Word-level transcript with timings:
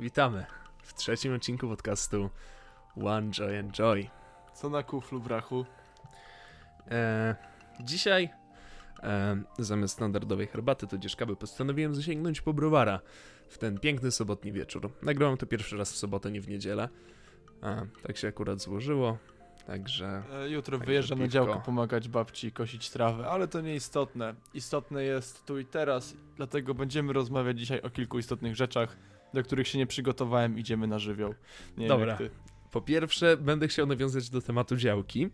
Witamy 0.00 0.46
w 0.82 0.94
trzecim 0.94 1.34
odcinku 1.34 1.68
podcastu 1.68 2.30
One 3.04 3.30
Joy 3.30 3.58
and 3.58 3.72
Joy. 3.72 4.08
Co 4.54 4.70
na 4.70 4.82
kuflu, 4.82 5.20
brachu? 5.20 5.66
E, 6.90 7.36
dzisiaj 7.80 8.28
e, 9.02 9.36
zamiast 9.58 9.94
standardowej 9.94 10.46
herbaty 10.46 10.86
tudzież 10.86 11.16
kawy 11.16 11.36
postanowiłem 11.36 11.94
zasięgnąć 11.94 12.40
po 12.40 12.52
browara 12.52 13.00
w 13.48 13.58
ten 13.58 13.78
piękny 13.78 14.10
sobotni 14.10 14.52
wieczór. 14.52 14.90
Nagrałem 15.02 15.36
to 15.36 15.46
pierwszy 15.46 15.76
raz 15.76 15.92
w 15.92 15.96
sobotę, 15.96 16.30
nie 16.30 16.40
w 16.40 16.48
niedzielę. 16.48 16.88
A, 17.62 17.82
tak 18.06 18.16
się 18.16 18.28
akurat 18.28 18.60
złożyło, 18.60 19.18
także... 19.66 20.22
E, 20.32 20.48
jutro 20.50 20.78
Także 20.78 20.86
wyjeżdżam 20.86 21.18
na 21.18 21.24
piwko. 21.24 21.32
działkę 21.32 21.62
pomagać 21.66 22.08
babci 22.08 22.52
kosić 22.52 22.90
trawę, 22.90 23.28
ale 23.28 23.48
to 23.48 23.60
nieistotne. 23.60 24.34
Istotne 24.54 25.04
jest 25.04 25.44
tu 25.46 25.58
i 25.58 25.64
teraz, 25.64 26.14
dlatego 26.36 26.74
będziemy 26.74 27.12
rozmawiać 27.12 27.58
dzisiaj 27.58 27.80
o 27.80 27.90
kilku 27.90 28.18
istotnych 28.18 28.56
rzeczach, 28.56 28.96
do 29.34 29.42
których 29.42 29.68
się 29.68 29.78
nie 29.78 29.86
przygotowałem, 29.86 30.58
idziemy 30.58 30.86
na 30.86 30.98
żywioł. 30.98 31.34
Nie 31.78 31.88
Dobra. 31.88 32.18
Po 32.70 32.80
pierwsze, 32.80 33.36
będę 33.36 33.68
chciał 33.68 33.86
nawiązać 33.86 34.30
do 34.30 34.40
tematu 34.42 34.76
działki, 34.76 35.28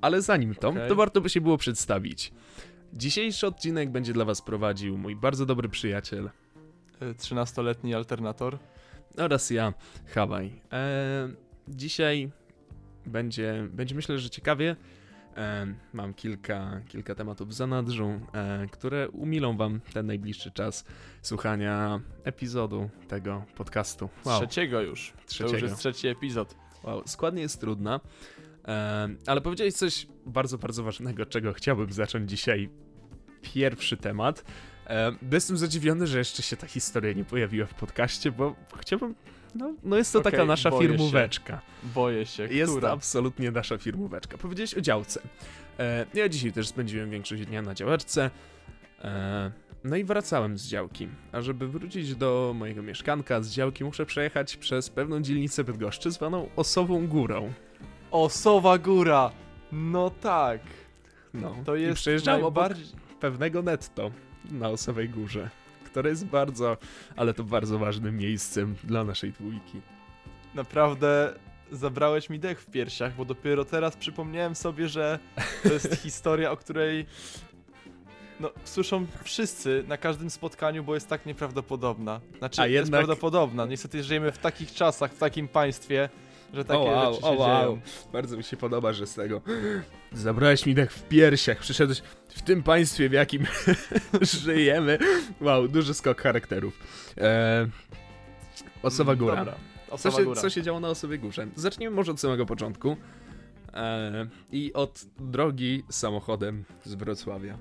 ale 0.00 0.22
zanim 0.22 0.54
to, 0.54 0.68
Okej. 0.68 0.88
to 0.88 0.94
warto 0.94 1.20
by 1.20 1.28
się 1.28 1.40
było 1.40 1.58
przedstawić. 1.58 2.32
Dzisiejszy 2.92 3.46
odcinek 3.46 3.90
będzie 3.90 4.12
dla 4.12 4.24
Was 4.24 4.42
prowadził 4.42 4.98
mój 4.98 5.16
bardzo 5.16 5.46
dobry 5.46 5.68
przyjaciel 5.68 6.30
E, 7.02 7.14
13-letni 7.14 7.94
alternator. 7.94 8.58
oraz 9.16 9.50
ja, 9.50 9.74
Hawaj. 10.14 10.52
E, 10.72 11.28
dzisiaj 11.68 12.30
będzie, 13.06 13.68
będzie 13.72 13.94
myślę, 13.94 14.18
że 14.18 14.30
ciekawie. 14.30 14.76
E, 15.36 15.66
mam 15.92 16.14
kilka, 16.14 16.80
kilka 16.88 17.14
tematów 17.14 17.48
w 17.48 17.52
zanadrzu, 17.52 18.20
e, 18.34 18.66
które 18.70 19.08
umilą 19.08 19.56
Wam 19.56 19.80
ten 19.92 20.06
najbliższy 20.06 20.50
czas 20.50 20.84
słuchania 21.22 22.00
epizodu 22.24 22.90
tego 23.08 23.44
podcastu. 23.56 24.08
Wow, 24.24 24.38
Trzeciego 24.40 24.80
już. 24.80 25.12
To 25.16 25.28
trzeciego. 25.28 25.52
już 25.52 25.62
jest 25.62 25.78
trzeci 25.78 26.08
epizod. 26.08 26.54
Wow, 26.84 27.02
składnie 27.06 27.42
jest 27.42 27.60
trudna, 27.60 28.00
e, 28.64 29.08
ale 29.26 29.40
powiedziałeś 29.40 29.74
coś 29.74 30.06
bardzo, 30.26 30.58
bardzo 30.58 30.82
ważnego, 30.82 31.26
czego 31.26 31.52
chciałbym 31.52 31.92
zacząć 31.92 32.30
dzisiaj. 32.30 32.68
Pierwszy 33.42 33.96
temat. 33.96 34.44
Jestem 35.32 35.56
zadziwiony, 35.56 36.06
że 36.06 36.18
jeszcze 36.18 36.42
się 36.42 36.56
ta 36.56 36.66
historia 36.66 37.12
nie 37.12 37.24
pojawiła 37.24 37.66
w 37.66 37.74
podcaście, 37.74 38.32
bo 38.32 38.56
chciałbym. 38.80 39.14
No, 39.54 39.74
no 39.84 39.96
jest 39.96 40.12
to 40.12 40.18
Okej, 40.18 40.32
taka 40.32 40.44
nasza 40.44 40.70
boję 40.70 40.82
się. 40.88 40.88
firmóweczka. 40.94 41.60
Boję 41.94 42.26
się, 42.26 42.42
Jest 42.46 42.72
która? 42.72 42.88
to 42.88 42.94
absolutnie 42.94 43.50
nasza 43.50 43.78
firmóweczka. 43.78 44.38
Powiedziałeś 44.38 44.74
o 44.74 44.80
działce. 44.80 45.20
E, 45.78 46.06
ja 46.14 46.28
dzisiaj 46.28 46.52
też 46.52 46.68
spędziłem 46.68 47.10
większość 47.10 47.46
dnia 47.46 47.62
na 47.62 47.74
działeczce. 47.74 48.30
E, 49.04 49.50
no 49.84 49.96
i 49.96 50.04
wracałem 50.04 50.58
z 50.58 50.66
działki. 50.68 51.08
A 51.32 51.40
żeby 51.40 51.68
wrócić 51.68 52.14
do 52.16 52.54
mojego 52.58 52.82
mieszkanka 52.82 53.42
z 53.42 53.50
działki, 53.50 53.84
muszę 53.84 54.06
przejechać 54.06 54.56
przez 54.56 54.90
pewną 54.90 55.20
dzielnicę 55.20 55.64
Bydgoszczy 55.64 56.10
zwaną 56.10 56.48
Osową 56.56 57.06
Górą. 57.06 57.52
Osowa 58.10 58.78
Góra! 58.78 59.30
No 59.72 60.10
tak. 60.10 60.60
No, 61.34 61.56
To 61.64 61.76
i 61.76 61.82
jest 61.82 61.94
przejeżdżałem 62.00 62.44
obok 62.44 62.62
najbardziej... 62.68 62.86
pewnego 63.20 63.62
netto 63.62 64.10
na 64.50 64.68
Osowej 64.68 65.08
Górze, 65.08 65.50
które 65.92 66.10
jest 66.10 66.26
bardzo, 66.26 66.76
ale 67.16 67.34
to 67.34 67.44
bardzo 67.44 67.78
ważnym 67.78 68.16
miejscem 68.16 68.74
dla 68.84 69.04
naszej 69.04 69.32
dwójki. 69.32 69.80
Naprawdę 70.54 71.34
zabrałeś 71.72 72.30
mi 72.30 72.38
dech 72.38 72.60
w 72.60 72.66
piersiach, 72.66 73.14
bo 73.16 73.24
dopiero 73.24 73.64
teraz 73.64 73.96
przypomniałem 73.96 74.54
sobie, 74.54 74.88
że 74.88 75.18
to 75.62 75.72
jest 75.72 75.94
historia, 76.02 76.50
o 76.50 76.56
której 76.56 77.06
no, 78.40 78.50
słyszą 78.64 79.06
wszyscy 79.24 79.84
na 79.88 79.96
każdym 79.96 80.30
spotkaniu, 80.30 80.84
bo 80.84 80.94
jest 80.94 81.08
tak 81.08 81.26
nieprawdopodobna. 81.26 82.20
Znaczy, 82.38 82.62
A 82.62 82.66
jest 82.66 82.86
jednak- 82.86 83.00
prawdopodobna. 83.00 83.66
Niestety 83.66 84.02
żyjemy 84.02 84.32
w 84.32 84.38
takich 84.38 84.72
czasach, 84.72 85.12
w 85.12 85.18
takim 85.18 85.48
państwie, 85.48 86.08
że 86.52 86.64
takie 86.64 86.80
o 86.80 86.84
wow, 86.84 87.12
rzeczy 87.12 87.22
się 87.22 87.28
o 87.28 87.32
wow. 87.32 87.60
dzieją. 87.60 87.80
Bardzo 88.12 88.36
mi 88.36 88.44
się 88.44 88.56
podoba, 88.56 88.92
że 88.92 89.06
z 89.06 89.14
tego 89.14 89.40
zabrałeś 90.12 90.66
mi 90.66 90.74
dech 90.74 90.92
w 90.92 91.08
piersiach, 91.08 91.58
przyszedłeś 91.58 92.02
w 92.28 92.42
tym 92.42 92.62
państwie, 92.62 93.08
w 93.08 93.12
jakim 93.12 93.46
żyjemy. 94.44 94.98
Wow, 95.40 95.68
duży 95.68 95.94
skok 95.94 96.22
charakterów. 96.22 96.78
E, 97.18 97.68
Osowa 98.82 99.16
Góra. 99.16 99.36
Dobra, 99.36 99.54
Co 99.88 99.94
Osowa 99.94 100.18
się, 100.18 100.24
Góra. 100.24 100.40
co 100.40 100.50
się 100.50 100.62
działo 100.62 100.80
na 100.80 100.88
Osowej 100.88 101.18
Górze? 101.18 101.46
Zacznijmy 101.56 101.96
może 101.96 102.12
od 102.12 102.20
samego 102.20 102.46
początku. 102.46 102.96
E, 103.74 104.26
I 104.52 104.72
od 104.72 105.04
drogi 105.18 105.84
samochodem 105.90 106.64
z 106.84 106.94
Wrocławia. 106.94 107.58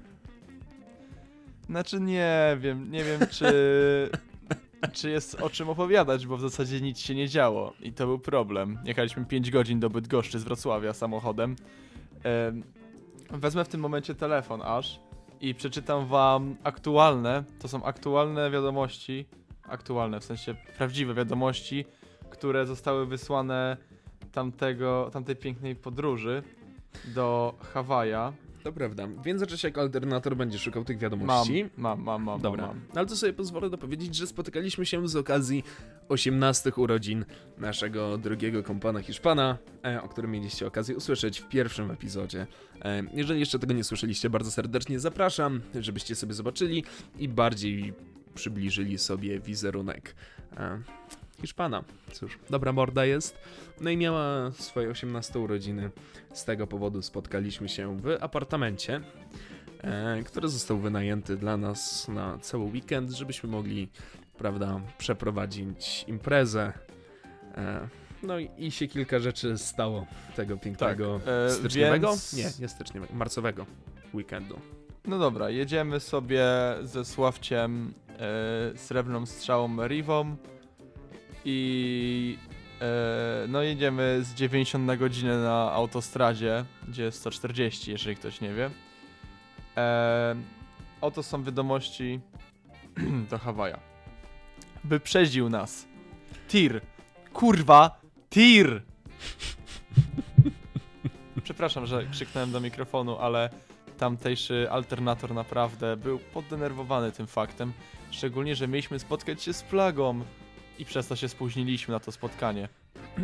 Znaczy 1.66 2.00
nie 2.00 2.58
wiem, 2.60 2.92
nie 2.92 3.04
wiem 3.04 3.20
czy, 3.30 3.46
czy 4.94 5.10
jest 5.10 5.42
o 5.42 5.50
czym 5.50 5.70
opowiadać, 5.70 6.28
bo 6.28 6.38
w 6.38 6.42
zasadzie 6.42 6.82
nic 6.82 7.00
się 7.00 7.16
nie 7.16 7.30
działo 7.30 7.74
i 7.82 7.94
to 7.94 8.06
był 8.06 8.20
problem. 8.20 8.80
Jechaliśmy 8.86 9.26
5 9.26 9.52
godzin 9.52 9.80
do 9.80 9.90
Bydgoszczy 9.90 10.40
z 10.40 10.44
Wrocławia 10.44 10.94
samochodem. 10.94 11.56
Em, 12.24 12.64
wezmę 13.30 13.66
w 13.66 13.68
tym 13.68 13.82
momencie 13.82 14.16
telefon 14.16 14.62
aż 14.62 15.00
i 15.42 15.56
przeczytam 15.56 16.08
wam 16.08 16.56
aktualne, 16.64 17.44
to 17.60 17.68
są 17.68 17.84
aktualne 17.84 18.52
wiadomości, 18.52 19.26
aktualne 19.64 20.20
w 20.20 20.24
sensie 20.24 20.56
prawdziwe 20.78 21.14
wiadomości, 21.14 21.86
które 22.30 22.66
zostały 22.66 23.06
wysłane 23.06 23.78
tamtego, 24.32 25.10
tamtej 25.14 25.36
pięknej 25.36 25.76
podróży 25.76 26.44
do 27.16 27.54
Hawaja. 27.60 28.34
To 28.64 28.72
prawda. 28.74 29.08
W 29.08 29.26
międzyczasie 29.26 29.68
jako 29.68 29.82
alternator 29.82 30.36
będzie 30.38 30.60
szukał 30.60 30.84
tych 30.84 30.96
Mam, 30.98 31.02
wiadomości. 31.02 31.66
mam, 31.78 32.04
mam, 32.04 32.24
mam, 32.24 32.42
Dobra, 32.42 32.68
mam. 32.68 32.82
ale 32.96 33.06
to 33.06 33.16
sobie 33.16 33.34
pozwolę 33.34 33.70
dopowiedzieć, 33.70 34.16
że 34.16 34.28
spotykaliśmy 34.28 34.86
się 34.86 35.08
z 35.08 35.16
okazji 35.16 35.64
18 36.10 36.72
urodzin 36.78 37.26
naszego 37.58 38.18
drugiego 38.18 38.64
kompana 38.64 39.02
Hiszpana, 39.02 39.58
e, 39.86 40.02
o 40.02 40.10
którym 40.10 40.32
mieliście 40.32 40.68
okazję 40.68 40.96
usłyszeć 40.96 41.40
w 41.40 41.48
pierwszym 41.48 41.92
epizodzie. 41.92 42.48
E, 42.82 43.04
jeżeli 43.14 43.40
jeszcze 43.40 43.60
tego 43.60 43.74
nie 43.74 43.84
słyszeliście, 43.84 44.30
bardzo 44.30 44.52
serdecznie 44.52 45.00
zapraszam, 45.00 45.62
żebyście 45.80 46.16
sobie 46.16 46.34
zobaczyli 46.34 46.84
i 47.20 47.30
bardziej 47.30 47.94
przybliżyli 48.36 48.98
sobie 48.98 49.40
wizerunek 49.40 50.16
e, 50.58 50.82
Hiszpana. 51.42 51.84
Cóż, 52.12 52.40
dobra 52.50 52.74
morda 52.74 53.06
jest. 53.06 53.38
No 53.82 53.90
i 53.90 53.98
miała 53.98 54.52
swoje 54.52 54.90
18 54.90 55.40
urodziny. 55.40 55.90
Z 56.34 56.46
tego 56.46 56.68
powodu 56.68 57.02
spotkaliśmy 57.02 57.70
się 57.70 57.98
w 57.98 58.18
apartamencie 58.22 59.02
e, 59.84 60.24
który 60.26 60.50
został 60.50 60.78
wynajęty 60.78 61.38
dla 61.38 61.58
nas 61.58 62.08
na 62.08 62.38
cały 62.38 62.64
weekend, 62.64 63.12
żebyśmy 63.12 63.50
mogli, 63.50 63.90
prawda, 64.38 64.82
przeprowadzić 64.98 66.06
imprezę. 66.08 66.74
E, 67.58 67.88
no 68.24 68.40
i, 68.58 68.72
się 68.72 68.88
kilka 68.88 69.20
rzeczy 69.20 69.58
stało 69.58 70.06
tego 70.36 70.58
pięknego 70.58 71.20
Tak, 71.20 71.28
e, 71.48 71.52
styczniowego? 71.52 72.08
więc- 72.10 72.34
Nie, 72.34 72.50
nie 72.60 72.68
styczniowego, 72.70 73.14
marcowego 73.14 73.66
weekendu. 74.14 74.60
No 75.06 75.20
dobra, 75.20 75.50
jedziemy 75.50 76.00
sobie 76.00 76.46
ze 76.84 77.06
Sławciem 77.06 77.94
e, 78.10 78.78
srebrną 78.78 79.26
strzałą 79.26 79.88
Rivą 79.88 80.36
i 81.46 82.38
e, 82.82 83.46
no 83.48 83.62
jedziemy 83.62 84.20
z 84.22 84.34
90 84.34 84.86
na 84.86 84.98
godzinę 84.98 85.38
na 85.38 85.72
autostradzie, 85.72 86.66
gdzie 86.88 87.04
jest 87.04 87.20
140, 87.20 87.92
jeżeli 87.92 88.16
ktoś 88.16 88.42
nie 88.42 88.54
wie. 88.54 88.70
E, 89.78 90.36
oto 91.02 91.24
są 91.24 91.44
wiadomości 91.44 92.20
do 93.30 93.38
Hawaja. 93.38 93.80
Wyprzedził 94.84 95.50
nas. 95.50 95.88
Tir. 96.48 96.82
Kurwa, 97.34 98.02
tir! 98.30 98.82
Przepraszam, 101.44 101.86
że 101.86 102.06
krzyknąłem 102.06 102.52
do 102.52 102.60
mikrofonu, 102.60 103.18
ale 103.18 103.50
tamtejszy 103.98 104.68
alternator 104.72 105.34
naprawdę 105.34 105.98
był 105.98 106.20
poddenerwowany 106.20 107.12
tym 107.12 107.28
faktem. 107.28 107.74
Szczególnie, 108.12 108.56
że 108.56 108.68
mieliśmy 108.68 109.00
spotkać 109.00 109.44
się 109.44 109.54
z 109.54 109.64
plagą 109.64 110.24
i 110.82 110.86
przez 110.86 111.08
to 111.08 111.16
się 111.16 111.30
spóźniliśmy 111.30 111.92
na 111.92 112.00
to 112.00 112.12
spotkanie. 112.12 112.70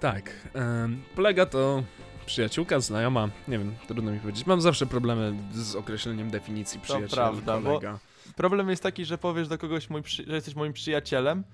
Tak, 0.00 0.30
em, 0.54 1.02
Plega 1.16 1.46
to 1.46 1.82
przyjaciółka, 2.26 2.80
znajoma, 2.80 3.28
nie 3.48 3.58
wiem, 3.58 3.74
trudno 3.88 4.12
mi 4.12 4.18
powiedzieć. 4.20 4.46
Mam 4.46 4.60
zawsze 4.60 4.86
problemy 4.86 5.34
z 5.52 5.76
określeniem 5.76 6.30
definicji 6.30 6.80
przyjaciela, 6.80 7.08
prawda, 7.30 7.56
bo- 7.60 7.62
kolega. 7.68 7.98
Problem 8.36 8.68
jest 8.70 8.82
taki, 8.82 9.04
że 9.04 9.18
powiesz 9.18 9.48
do 9.48 9.58
kogoś, 9.58 9.90
mój 9.90 10.02
że 10.26 10.34
jesteś 10.34 10.54
moim 10.54 10.72
przyjacielem, 10.72 11.44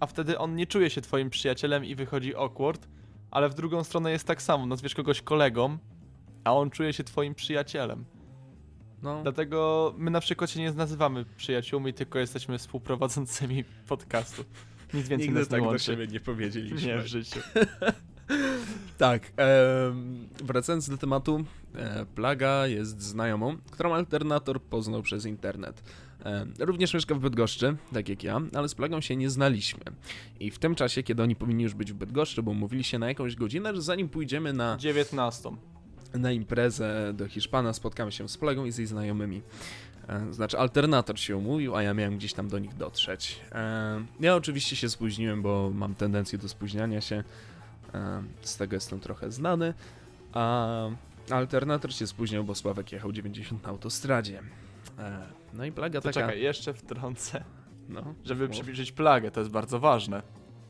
a 0.00 0.06
wtedy 0.06 0.38
on 0.38 0.54
nie 0.56 0.66
czuje 0.66 0.90
się 0.90 1.00
twoim 1.00 1.30
przyjacielem 1.30 1.84
i 1.84 1.94
wychodzi 1.94 2.36
awkward, 2.36 2.88
ale 3.30 3.48
w 3.48 3.54
drugą 3.54 3.84
stronę 3.84 4.10
jest 4.10 4.26
tak 4.26 4.42
samo. 4.42 4.66
Nazwiesz 4.66 4.94
kogoś 4.94 5.22
kolegą, 5.22 5.78
a 6.44 6.54
on 6.54 6.70
czuje 6.70 6.92
się 6.92 7.04
twoim 7.04 7.34
przyjacielem. 7.34 8.04
No, 9.02 9.22
Dlatego 9.22 9.94
my 9.96 10.10
na 10.10 10.20
przykład 10.20 10.50
się 10.50 10.60
nie 10.60 10.72
nazywamy 10.72 11.24
przyjaciółmi, 11.36 11.94
tylko 11.94 12.18
jesteśmy 12.18 12.58
współprowadzącymi 12.58 13.64
podcastu. 13.88 14.44
Nic 14.94 15.08
więcej 15.08 15.28
nigdy 15.28 15.40
nas 15.40 15.48
nie 15.48 15.50
tak 15.50 15.60
do 15.60 15.66
łączy. 15.66 15.84
siebie 15.84 16.06
nie 16.06 16.20
powiedzieliśmy. 16.20 16.88
Nie 16.88 16.98
w 17.02 17.06
życiu. 17.06 17.40
Tak, 18.98 19.32
em, 19.36 20.28
wracając 20.44 20.88
do 20.90 20.96
tematu, 20.98 21.44
e, 21.74 22.06
Plaga 22.14 22.66
jest 22.66 23.02
znajomą, 23.02 23.56
którą 23.70 23.94
alternator 23.94 24.62
poznał 24.62 25.02
przez 25.02 25.24
internet. 25.26 25.82
E, 26.24 26.46
również 26.58 26.94
mieszka 26.94 27.14
w 27.14 27.18
Bydgoszczy, 27.18 27.76
tak 27.92 28.08
jak 28.08 28.22
ja, 28.24 28.40
ale 28.54 28.68
z 28.68 28.74
Plagą 28.74 29.00
się 29.00 29.16
nie 29.16 29.30
znaliśmy. 29.30 29.80
I 30.40 30.50
w 30.50 30.58
tym 30.58 30.74
czasie, 30.74 31.02
kiedy 31.02 31.22
oni 31.22 31.36
powinni 31.36 31.62
już 31.62 31.74
być 31.74 31.92
w 31.92 31.96
Bydgoszczy, 31.96 32.42
bo 32.42 32.50
umówili 32.50 32.84
się 32.84 32.98
na 32.98 33.08
jakąś 33.08 33.36
godzinę, 33.36 33.74
że 33.74 33.82
zanim 33.82 34.08
pójdziemy 34.08 34.52
na 34.52 34.76
19. 34.80 35.50
na 36.14 36.32
imprezę 36.32 37.12
do 37.16 37.28
Hiszpana, 37.28 37.72
spotkamy 37.72 38.12
się 38.12 38.28
z 38.28 38.36
Plagą 38.36 38.64
i 38.64 38.72
z 38.72 38.78
jej 38.78 38.86
znajomymi. 38.86 39.42
E, 40.08 40.32
Znaczy, 40.32 40.58
alternator 40.58 41.18
się 41.20 41.36
umówił, 41.36 41.76
a 41.76 41.82
ja 41.82 41.94
miałem 41.94 42.16
gdzieś 42.16 42.32
tam 42.34 42.48
do 42.48 42.58
nich 42.58 42.74
dotrzeć. 42.74 43.40
E, 43.52 44.04
Ja 44.20 44.36
oczywiście 44.36 44.76
się 44.76 44.88
spóźniłem, 44.88 45.42
bo 45.42 45.70
mam 45.74 45.94
tendencję 45.94 46.38
do 46.38 46.48
spóźniania 46.48 47.00
się. 47.00 47.24
E, 47.94 48.22
Z 48.40 48.56
tego 48.56 48.76
jestem 48.76 49.00
trochę 49.00 49.30
znany. 49.32 49.74
A 50.32 50.66
alternator 51.30 51.94
się 51.94 52.06
spóźnił, 52.06 52.44
bo 52.44 52.54
Sławek 52.54 52.92
jechał 52.92 53.12
90 53.12 53.62
na 53.62 53.68
autostradzie. 53.68 54.42
No 55.54 55.64
i 55.64 55.72
plaga 55.72 56.00
To 56.00 56.08
taka. 56.08 56.20
czekaj, 56.20 56.42
jeszcze 56.42 56.74
wtrącę. 56.74 57.44
No, 57.88 58.14
Żeby 58.24 58.48
przybliżyć 58.48 58.92
plagę, 58.92 59.30
to 59.30 59.40
jest 59.40 59.52
bardzo 59.52 59.78
ważne. 59.80 60.22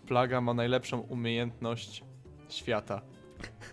Plaga 0.07 0.41
ma 0.41 0.55
najlepszą 0.55 0.99
umiejętność 1.01 2.05
świata. 2.49 3.01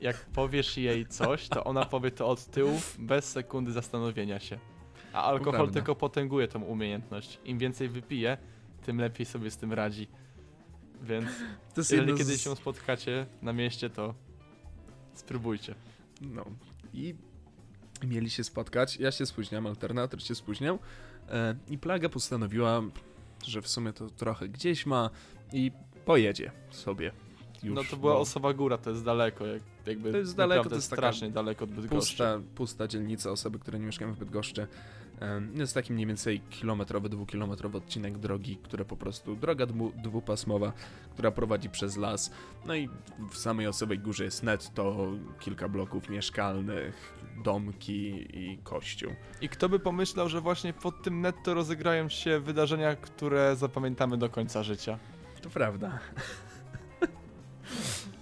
Jak 0.02 0.16
powiesz 0.26 0.78
jej 0.78 1.06
coś, 1.06 1.48
to 1.50 1.64
ona 1.64 1.86
powie 1.86 2.12
to 2.12 2.28
od 2.28 2.46
tyłu, 2.46 2.80
bez 3.00 3.32
sekundy 3.32 3.72
zastanowienia 3.72 4.40
się. 4.40 4.60
A 5.16 5.24
alkohol 5.24 5.72
tylko 5.72 5.96
potęguje 5.96 6.48
tą 6.48 6.62
umiejętność. 6.62 7.40
Im 7.46 7.58
więcej 7.58 7.90
wypije, 7.90 8.38
tym 8.86 9.00
lepiej 9.00 9.26
sobie 9.26 9.52
z 9.52 9.58
tym 9.58 9.74
radzi. 9.74 10.08
Więc 11.04 11.28
jeżeli 11.78 12.02
jedno 12.02 12.18
kiedyś 12.18 12.38
z- 12.38 12.42
się 12.44 12.56
spotkacie 12.56 13.26
na 13.42 13.54
mieście, 13.54 13.90
to 13.90 14.14
spróbujcie. 15.14 15.76
No 16.22 16.46
i 16.94 17.16
mieli 18.04 18.30
się 18.30 18.44
spotkać. 18.44 18.98
Ja 18.98 19.12
się 19.12 19.26
spóźniam, 19.26 19.68
alternator 19.68 20.24
się 20.24 20.36
spóźniał. 20.36 20.80
E, 21.30 21.56
I 21.70 21.78
plaga 21.78 22.10
postanowiła, 22.10 22.82
że 23.46 23.62
w 23.62 23.68
sumie 23.68 23.94
to 23.94 24.10
trochę 24.10 24.50
gdzieś 24.50 24.86
ma 24.86 25.10
i 25.54 25.72
pojedzie 26.06 26.52
sobie. 26.72 27.12
Już, 27.64 27.76
no 27.76 27.82
to 27.92 27.98
była 27.98 28.14
bo 28.14 28.20
Osowa 28.20 28.54
Góra, 28.54 28.78
to 28.78 28.90
jest 28.90 29.04
daleko. 29.04 29.46
Jak, 29.46 29.62
jakby 29.86 30.12
To 30.12 30.18
jest 30.18 30.36
daleko, 30.36 30.70
to 30.70 30.76
jest 30.76 30.88
strasznie 30.88 31.30
daleko 31.30 31.64
od 31.64 31.72
Bydgoszczy. 31.72 31.96
pusta, 31.98 32.40
pusta 32.56 32.88
dzielnica, 32.88 33.32
osoby, 33.32 33.60
które 33.60 33.80
nie 33.80 33.86
mieszkają 33.86 34.14
w 34.14 34.18
Bydgoszczy. 34.20 34.68
Jest 35.54 35.74
taki 35.74 35.94
mniej 35.94 36.08
więcej 36.08 36.40
kilometrowy, 36.50 37.10
dwukilometrowy 37.10 37.78
odcinek 37.78 38.18
drogi, 38.18 38.58
które 38.64 38.86
po 38.86 38.98
prostu, 38.98 39.36
droga 39.36 39.66
dwu, 39.66 39.92
dwupasmowa, 40.04 40.74
która 41.14 41.32
prowadzi 41.32 41.70
przez 41.70 41.98
las. 41.98 42.32
No 42.66 42.76
i 42.76 42.90
w 43.32 43.38
samej 43.38 43.68
Osowej 43.68 44.00
Górze 44.00 44.24
jest 44.24 44.44
netto 44.44 45.08
kilka 45.40 45.70
bloków 45.70 46.10
mieszkalnych, 46.10 47.14
domki 47.44 48.28
i 48.40 48.58
kościół. 48.64 49.12
I 49.42 49.50
kto 49.50 49.70
by 49.70 49.80
pomyślał, 49.80 50.30
że 50.30 50.42
właśnie 50.42 50.74
pod 50.74 51.04
tym 51.04 51.22
netto 51.22 51.54
rozegrają 51.54 52.10
się 52.10 52.40
wydarzenia, 52.40 52.96
które 52.96 53.56
zapamiętamy 53.56 54.18
do 54.18 54.30
końca 54.30 54.64
życia. 54.64 54.98
To 55.42 55.50
prawda. 55.50 56.00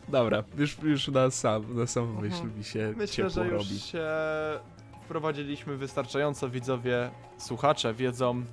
Dobra, 0.08 0.44
już, 0.58 0.78
już 0.84 1.08
na 1.08 1.32
sam, 1.32 1.76
na 1.78 1.88
sam 1.88 2.22
myśl 2.22 2.36
Mhm. 2.36 2.58
mi 2.58 2.64
się 2.64 2.94
Myślę, 2.98 3.08
ciepło 3.08 3.30
że 3.30 3.46
już 3.48 3.54
robi. 3.70 3.80
się 3.80 4.06
wprowadziliśmy 5.14 5.78
wystarczająco, 5.78 6.50
widzowie, 6.50 7.12
słuchacze 7.38 7.94
wiedzą, 7.94 8.44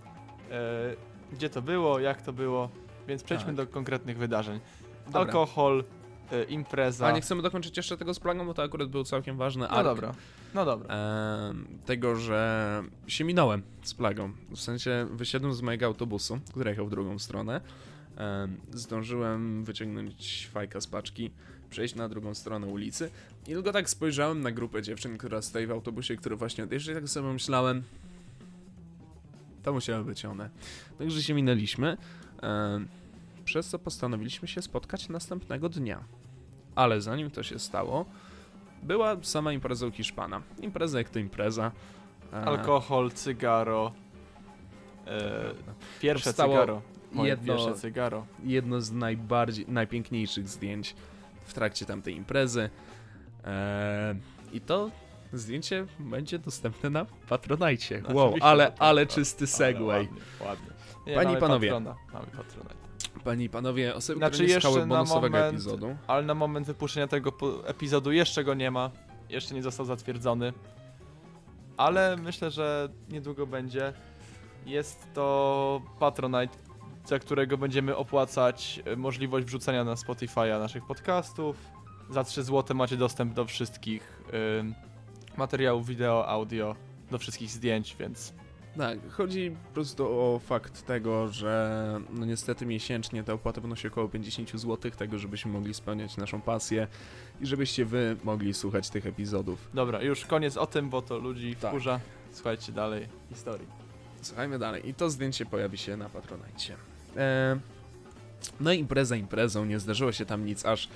e, 0.51 0.97
gdzie 1.33 1.51
to 1.51 1.62
było, 1.62 1.99
jak 2.01 2.23
to 2.23 2.33
było, 2.33 2.69
więc 3.09 3.23
przejdźmy 3.23 3.47
Tak. 3.47 3.57
do 3.57 3.67
konkretnych 3.67 4.19
wydarzeń. 4.19 4.61
Dobra. 5.07 5.21
Alkohol, 5.21 5.85
e, 6.33 6.45
impreza. 6.45 7.07
A 7.07 7.12
nie 7.12 7.21
chcemy 7.21 7.43
dokończyć 7.43 7.77
jeszcze 7.77 7.97
tego 7.97 8.15
z 8.15 8.21
plagą, 8.21 8.47
bo 8.47 8.55
to 8.55 8.62
akurat 8.62 8.89
był 8.89 9.05
całkiem 9.05 9.37
ważny 9.37 9.62
No 9.62 9.69
ark. 9.71 9.85
dobra, 9.85 10.12
no 10.55 10.65
dobra. 10.65 10.95
em, 10.95 11.67
tego, 11.87 12.17
że 12.17 12.83
się 13.07 13.25
minąłem 13.25 13.62
z 13.83 13.95
plagą. 13.95 14.33
W 14.51 14.61
sensie 14.61 15.07
wysiadłem 15.11 15.53
z 15.55 15.62
mojego 15.62 15.87
autobusu, 15.87 16.39
który 16.51 16.71
jechał 16.71 16.87
w 16.87 16.91
drugą 16.91 17.19
stronę. 17.19 17.61
Em, 18.17 18.57
zdążyłem 18.73 19.65
wyciągnąć 19.65 20.49
fajka 20.53 20.81
z 20.81 20.87
paczki, 20.87 21.31
przejść 21.70 21.94
na 21.94 22.08
drugą 22.08 22.34
stronę 22.34 22.67
ulicy 22.67 23.11
i 23.43 23.50
tylko 23.50 23.72
tak 23.72 23.90
spojrzałem 23.90 24.40
na 24.40 24.50
grupę 24.50 24.82
dziewczyn, 24.82 25.19
która 25.19 25.43
stoi 25.43 25.67
w 25.67 25.70
autobusie, 25.70 26.17
który 26.17 26.37
właśnie 26.37 26.64
odjeżdża 26.64 26.93
i 26.93 26.94
tak 26.94 27.08
sobie 27.08 27.32
myślałem, 27.32 27.82
to 29.62 29.72
musiały 29.72 30.05
być 30.05 30.25
one. 30.25 30.50
Także 30.99 31.22
się 31.22 31.34
minęliśmy, 31.34 31.96
em, 32.43 32.88
przez 33.44 33.69
co 33.69 33.78
postanowiliśmy 33.78 34.49
się 34.49 34.62
spotkać 34.62 35.08
następnego 35.08 35.69
dnia. 35.69 36.05
Ale 36.75 37.00
zanim 37.00 37.31
to 37.31 37.43
się 37.43 37.58
stało, 37.58 38.05
była 38.82 39.16
sama 39.23 39.52
impreza 39.52 39.87
u 39.87 39.90
Hiszpana. 39.90 40.43
Impreza 40.62 40.99
jak 40.99 41.11
to 41.11 41.19
impreza. 41.19 41.73
E, 42.32 42.37
Alkohol, 42.37 43.11
cygaro. 43.12 43.93
E, 45.06 45.55
pierwsze 46.00 46.25
Powstało 46.31 46.52
cygaro. 46.55 46.82
Moje 47.12 47.28
jedno- 47.31 47.55
pierwsze 47.56 47.75
cygaro. 47.75 48.26
jedno 48.44 48.81
z 48.81 48.93
najbardziej, 48.93 49.64
najpiękniejszych 49.69 50.49
zdjęć 50.49 50.94
w 51.50 51.55
trakcie 51.55 51.87
tamtej 51.87 52.17
imprezy. 52.17 52.70
E, 53.44 54.14
I 54.52 54.61
to 54.61 54.91
zdjęcie 55.32 55.87
będzie 55.99 56.38
dostępne 56.38 56.91
na 56.91 57.06
Patronite. 57.29 58.02
Wow, 58.12 58.26
Oczywiście, 58.26 58.49
ale, 58.49 58.64
że 58.64 58.70
tak, 58.70 58.76
ale 58.82 59.06
tak. 59.06 59.14
czysty 59.14 59.44
Ale 59.44 59.47
segway. 59.47 59.99
Ładnie, 60.06 60.20
ładnie. 60.47 60.67
Nie, 61.06 61.14
Panie 61.14 61.23
i 61.31 61.32
mamy 61.32 61.41
panowie. 61.41 61.69
Patrona, 61.69 61.97
mamy 62.12 62.26
patrona. 62.26 62.70
Panie 63.25 63.44
i 63.44 63.49
panowie, 63.49 63.94
osoby, 63.94 64.19
Znaczy 64.19 64.32
które 64.32 64.49
nie 64.49 64.55
jeszcze 64.55 64.87
bonusowego 64.87 65.37
moment- 65.38 65.55
epizodu. 65.55 65.97
Ale 66.06 66.23
na 66.23 66.35
moment 66.35 66.67
wypuszczenia 66.67 67.06
tego 67.06 67.32
epizodu 67.64 68.12
jeszcze 68.12 68.44
go 68.44 68.55
nie 68.55 68.70
ma. 68.70 68.91
Jeszcze 69.29 69.55
nie 69.55 69.62
został 69.62 69.87
zatwierdzony. 69.87 70.52
Ale 71.76 72.17
myślę, 72.17 72.50
że 72.50 72.88
niedługo 73.08 73.47
będzie. 73.47 73.93
Jest 74.67 75.06
to 75.14 75.82
Patronite, 75.99 76.56
za 77.11 77.19
którego 77.19 77.59
będziemy 77.59 77.97
opłacać 77.97 78.83
e, 78.85 78.97
możliwość 78.97 79.47
wrzucenia 79.47 79.85
na 79.85 79.95
Spotify'a 79.95 80.61
naszych 80.61 80.87
podcastów. 80.87 81.57
Za 82.11 82.25
3 82.25 82.43
zł 82.43 82.77
macie 82.77 82.97
dostęp 82.97 83.35
do 83.35 83.45
wszystkich 83.45 84.23
materiałów 85.37 85.87
wideo, 85.87 86.29
audio, 86.29 86.77
do 87.11 87.19
wszystkich 87.19 87.51
zdjęć, 87.51 87.97
więc 88.01 88.33
Tak, 88.77 88.99
chodzi 89.11 89.51
po 89.69 89.75
prostu 89.75 90.05
o 90.09 90.39
fakt 90.39 90.87
tego, 90.87 91.29
że 91.29 92.01
no 92.11 92.27
niestety 92.27 92.67
miesięcznie 92.67 93.25
te 93.25 93.35
opłaty 93.35 93.61
wynosi 93.61 93.89
około 93.89 94.09
50 94.09 94.51
zł, 94.51 94.91
tego 94.91 95.19
żebyśmy 95.19 95.53
mogli 95.53 95.75
spełniać 95.75 96.17
naszą 96.17 96.41
pasję 96.41 96.87
i 97.41 97.47
żebyście 97.47 97.85
wy 97.85 98.17
mogli 98.25 98.55
słuchać 98.55 98.91
tych 98.91 99.07
epizodów. 99.07 99.69
dobra, 99.75 100.03
już 100.03 100.25
koniec 100.25 100.57
o 100.57 100.67
tym, 100.67 100.91
bo 100.91 101.03
to 101.03 101.19
ludzi 101.19 101.57
Tak. 101.57 101.71
wkurza. 101.71 102.01
Słuchajcie 102.33 102.73
dalej 102.73 103.09
historii. 103.29 103.67
Słuchajmy 104.23 104.59
dalej. 104.59 104.89
I 104.89 104.95
to 104.95 105.11
zdjęcie 105.11 105.47
pojawi 105.47 105.79
się 105.79 105.97
na 105.97 106.09
Patronite. 106.09 106.89
E, 107.17 107.59
no 108.61 108.73
i 108.73 108.79
impreza 108.79 109.17
imprezą, 109.17 109.64
nie 109.64 109.79
zdarzyło 109.81 110.12
się 110.12 110.26
tam 110.26 110.47
nic 110.47 110.64
aż 110.67 110.88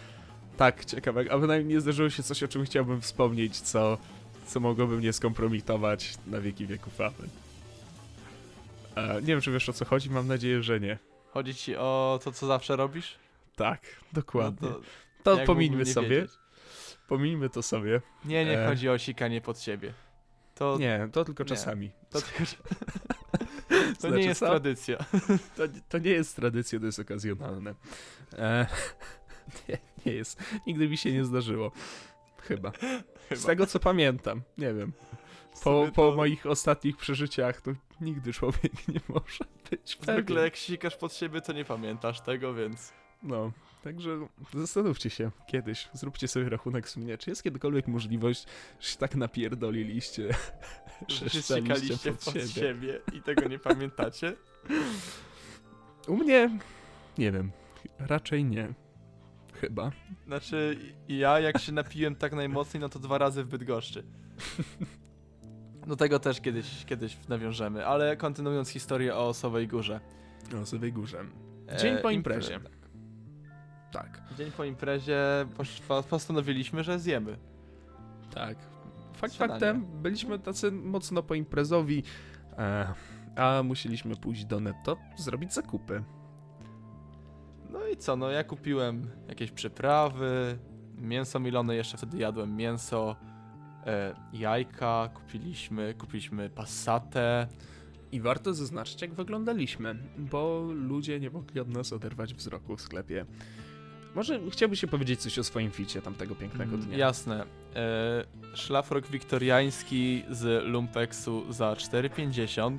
tak 0.57 0.85
ciekawego, 0.85 1.33
a 1.33 1.39
bynajmniej 1.39 1.75
nie 1.75 1.81
zdarzyło 1.81 2.11
się 2.11 2.23
coś, 2.23 2.43
o 2.43 2.49
czym 2.49 2.65
chciałbym 2.65 3.01
wspomnieć, 3.01 3.61
co, 3.61 3.99
co 4.47 4.61
mogłoby 4.61 4.97
mnie 4.97 5.13
skompromitować 5.13 6.15
na 6.27 6.41
wieki 6.41 6.67
wieków. 6.67 7.01
Amen. 7.01 7.29
E, 8.97 9.15
nie 9.21 9.27
wiem, 9.27 9.41
czy 9.41 9.53
wiesz 9.53 9.69
o 9.69 9.73
co 9.73 9.85
chodzi, 9.85 10.11
mam 10.11 10.29
nadzieję, 10.29 10.63
że 10.63 10.81
nie. 10.81 10.99
Chodzi 11.31 11.55
ci 11.55 11.77
o 11.77 12.21
to, 12.25 12.33
co 12.33 12.47
zawsze 12.47 12.77
robisz? 12.77 13.15
Tak, 13.57 13.81
dokładnie. 14.13 14.69
No 14.69 14.81
to 15.23 15.37
to 15.37 15.45
pomińmy 15.45 15.87
sobie. 15.87 16.09
wiedzieć? 16.09 16.31
Pomińmy 17.09 17.51
to 17.51 17.63
sobie. 17.63 18.01
Nie, 18.25 18.45
nie 18.45 18.61
E. 18.61 18.69
chodzi 18.69 18.89
o 18.89 18.99
sikanie 18.99 19.41
pod 19.41 19.61
siebie. 19.61 19.93
To, 20.55 20.77
Nie, 20.79 21.09
to 21.13 21.25
tylko 21.25 21.43
nie. 21.43 21.49
czasami. 21.49 21.91
to, 22.11 22.21
tylko, 22.21 22.45
to 23.95 24.01
Znaczy 24.01 24.17
nie 24.17 24.25
jest 24.25 24.41
co? 24.41 24.47
tradycja. 24.47 24.97
To, 25.57 25.63
to 25.89 25.99
nie 25.99 26.11
jest 26.11 26.37
tradycja, 26.37 26.81
to 26.81 26.87
jest 26.87 26.99
okazjonalne. 26.99 27.75
E, 28.33 28.67
nie, 29.69 29.79
nie 30.07 30.13
jest. 30.13 30.43
Nigdy 30.67 30.89
mi 30.89 30.97
się 30.97 31.13
nie 31.13 31.25
zdarzyło. 31.25 31.73
Chyba. 32.39 32.71
Z 32.71 33.29
Chyba. 33.29 33.47
tego 33.47 33.67
co 33.67 33.81
pamiętam. 33.81 34.43
Nie 34.59 34.75
wiem. 34.75 34.93
Po, 35.65 35.87
po 35.95 36.11
to 36.11 36.17
moich 36.17 36.47
ostatnich 36.47 36.97
przeżyciach 36.97 37.61
to 37.61 37.71
nigdy 38.01 38.33
człowiek 38.33 38.89
nie 38.89 39.01
może 39.09 39.45
być 39.71 39.91
Zwykle 39.91 40.23
pewien. 40.23 40.45
jak 40.45 40.57
sikasz 40.57 40.97
pod 40.97 41.15
siebie, 41.15 41.41
to 41.41 41.53
nie 41.53 41.65
pamiętasz 41.65 42.21
tego, 42.21 42.55
więc... 42.55 42.93
No, 43.23 43.53
także 43.85 44.29
zastanówcie 44.55 45.11
się 45.11 45.31
kiedyś. 45.47 45.89
Zróbcie 45.93 46.29
sobie 46.29 46.49
rachunek 46.49 46.89
sumienia. 46.89 47.19
Czy 47.19 47.31
jest 47.31 47.43
kiedykolwiek 47.43 47.87
możliwość, 47.89 48.47
że 48.81 48.89
się 48.89 48.99
tak 48.99 49.15
napierdoliliście, 49.15 50.29
że 51.09 51.43
sikaliście 51.43 52.13
pod, 52.13 52.25
pod 52.25 52.35
siebie? 52.35 52.47
siebie 52.49 53.01
i 53.13 53.23
tego 53.23 53.49
nie 53.49 53.59
pamiętacie? 53.59 54.33
U 56.09 56.17
mnie, 56.17 56.59
nie 57.19 57.33
wiem, 57.33 57.51
raczej 57.99 58.45
nie. 58.45 58.75
Chyba. 59.55 59.91
Znaczy, 60.27 60.79
ja 61.09 61.41
jak 61.41 61.59
się 61.59 61.73
napiłem 61.73 62.17
tak 62.17 62.33
najmocniej, 62.33 62.81
no 62.81 62.89
to 62.89 62.99
dwa 62.99 63.19
razy 63.19 63.45
w 63.45 63.47
Bydgoszczy. 63.49 64.05
Do 65.87 65.97
tego 65.97 66.19
też 66.19 66.41
kiedyś, 66.41 66.85
kiedyś 66.85 67.17
nawiążemy, 67.29 67.87
ale 67.87 68.17
kontynuując 68.17 68.69
historię 68.69 69.15
o 69.17 69.29
Osowej 69.29 69.69
Górze. 69.69 70.01
Na 70.53 70.61
Osowej 70.61 70.93
Górze. 70.93 71.25
Dzień 71.81 71.97
po 71.97 72.09
impre- 72.09 72.13
imprezie. 72.15 72.61
Tak, 73.93 74.23
Dzień 74.39 74.51
po 74.51 74.65
imprezie 74.65 75.19
postanowiliśmy, 76.11 76.85
że 76.85 76.99
zjemy. 76.99 77.39
tak. 78.35 78.57
Fakt 79.15 79.35
Śniadanie. 79.35 79.61
faktem, 79.61 79.87
byliśmy 80.03 80.39
tacy 80.39 80.73
mocno 80.73 81.23
poimprezowi, 81.23 82.03
e, 82.59 82.95
a 83.37 83.63
musieliśmy 83.63 84.17
pójść 84.17 84.45
do 84.45 84.61
netto, 84.61 84.97
zrobić 85.17 85.55
zakupy. 85.55 86.03
No 87.71 87.87
i 87.89 87.97
co, 87.97 88.17
no 88.17 88.31
ja 88.31 88.45
kupiłem 88.45 89.11
jakieś 89.29 89.51
przyprawy, 89.51 90.59
mięso 90.99 91.41
milone, 91.41 91.77
jeszcze 91.77 91.97
wtedy 91.97 92.19
jadłem 92.19 92.57
mięso, 92.57 93.17
e, 93.87 94.15
jajka 94.33 95.09
kupiliśmy, 95.15 95.95
kupiliśmy 95.99 96.51
passatę. 96.51 97.47
I 98.13 98.21
warto 98.21 98.55
zaznaczyć, 98.55 99.03
jak 99.03 99.15
wyglądaliśmy, 99.15 99.95
bo 100.19 100.69
ludzie 100.75 101.21
nie 101.21 101.31
mogli 101.31 101.61
od 101.61 101.69
nas 101.69 101.93
oderwać 101.93 102.35
wzroku 102.35 102.77
w 102.77 102.81
sklepie. 102.81 103.27
Może 104.15 104.41
chciałbyś 104.51 104.81
się 104.81 104.87
powiedzieć 104.87 105.21
coś 105.21 105.39
o 105.39 105.45
swoim 105.45 105.71
ficie 105.71 106.03
tamtego 106.03 106.35
pięknego 106.35 106.75
Mm, 106.75 106.87
dnia? 106.87 106.99
Jasne. 106.99 107.45
E, 107.75 108.25
szlafrok 108.55 109.07
wiktoriański 109.07 110.25
z 110.31 110.65
lumpeksu 110.65 111.53
za 111.53 111.75
4,50. 111.75 112.79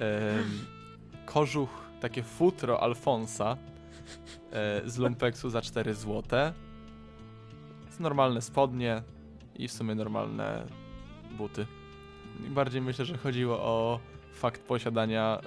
E, 0.00 0.34
kożuch, 1.26 1.70
takie 2.00 2.22
futro 2.22 2.82
Alfonsa 2.82 3.56
e, 4.52 4.82
z 4.90 4.98
lumpeksu 4.98 5.50
za 5.50 5.62
4 5.62 5.94
zł. 5.94 6.22
Normalne 8.00 8.42
spodnie 8.42 9.02
i 9.54 9.68
w 9.68 9.72
sumie 9.72 9.94
normalne 9.94 10.66
buty. 11.38 11.66
I 12.46 12.50
bardziej 12.50 12.82
myślę, 12.82 13.04
że 13.04 13.16
chodziło 13.16 13.58
o 13.58 14.00
fakt 14.32 14.62
posiadania 14.62 15.40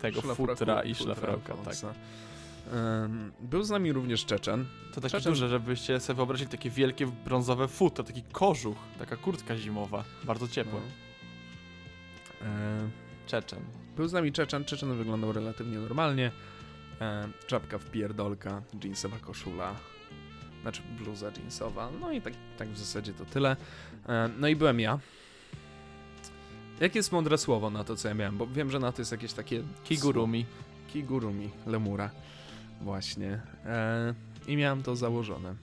tego 0.00 0.20
Szlafroku, 0.20 0.56
futra 0.56 0.82
i 0.82 0.94
szlafroka. 0.94 1.40
Tak. 1.40 1.58
Alfonsa. 1.58 1.88
Em, 1.88 2.25
Był 3.40 3.62
z 3.62 3.70
nami 3.70 3.92
również 3.92 4.24
Czeczen. 4.24 4.66
To 4.94 5.00
takie 5.00 5.12
Czasem- 5.12 5.32
duże, 5.32 5.48
żebyście 5.48 6.00
sobie 6.00 6.16
wyobrazili 6.16 6.50
takie 6.50 6.70
wielkie 6.70 7.06
brązowe 7.06 7.68
futro, 7.68 8.04
taki 8.04 8.22
kożuch, 8.32 8.76
taka 8.98 9.16
kurtka 9.16 9.56
zimowa, 9.56 10.04
bardzo 10.24 10.48
ciepła. 10.48 10.80
No. 10.80 12.46
E, 12.46 12.88
Czeczen. 13.26 13.60
Był 13.96 14.08
z 14.08 14.12
nami 14.12 14.32
Czeczen. 14.32 14.64
Czeczen 14.64 14.96
wyglądał 14.96 15.32
relatywnie 15.32 15.78
normalnie. 15.78 16.30
E, 17.00 17.28
czapka 17.46 17.78
w 17.78 17.90
pierdolka, 17.90 18.62
jeansowa 18.84 19.18
koszula, 19.18 19.74
znaczy 20.62 20.82
bluza 20.98 21.30
jeansowa. 21.36 21.90
No 22.00 22.12
i 22.12 22.20
tak, 22.22 22.32
tak 22.58 22.68
w 22.68 22.78
zasadzie 22.78 23.12
to 23.12 23.24
tyle. 23.24 23.56
E, 24.08 24.30
no 24.38 24.48
i 24.48 24.56
byłem 24.56 24.80
ja. 24.80 24.98
Jakie 26.80 26.98
jest 26.98 27.12
mądre 27.12 27.38
słowo 27.38 27.70
na 27.70 27.84
to, 27.84 27.96
co 27.96 28.08
ja 28.08 28.14
miałem? 28.14 28.36
Bo 28.36 28.46
wiem, 28.46 28.70
że 28.70 28.78
na 28.78 28.92
to 28.92 29.00
jest 29.02 29.12
jakieś 29.12 29.32
takie... 29.32 29.62
Kigurumi. 29.84 30.46
Kigurumi, 30.92 31.50
lemura. 31.66 32.10
Właśnie. 32.80 33.40
E, 33.64 34.14
I 34.48 34.56
miałem 34.56 34.82
to 34.82 34.96
założone. 34.96 35.54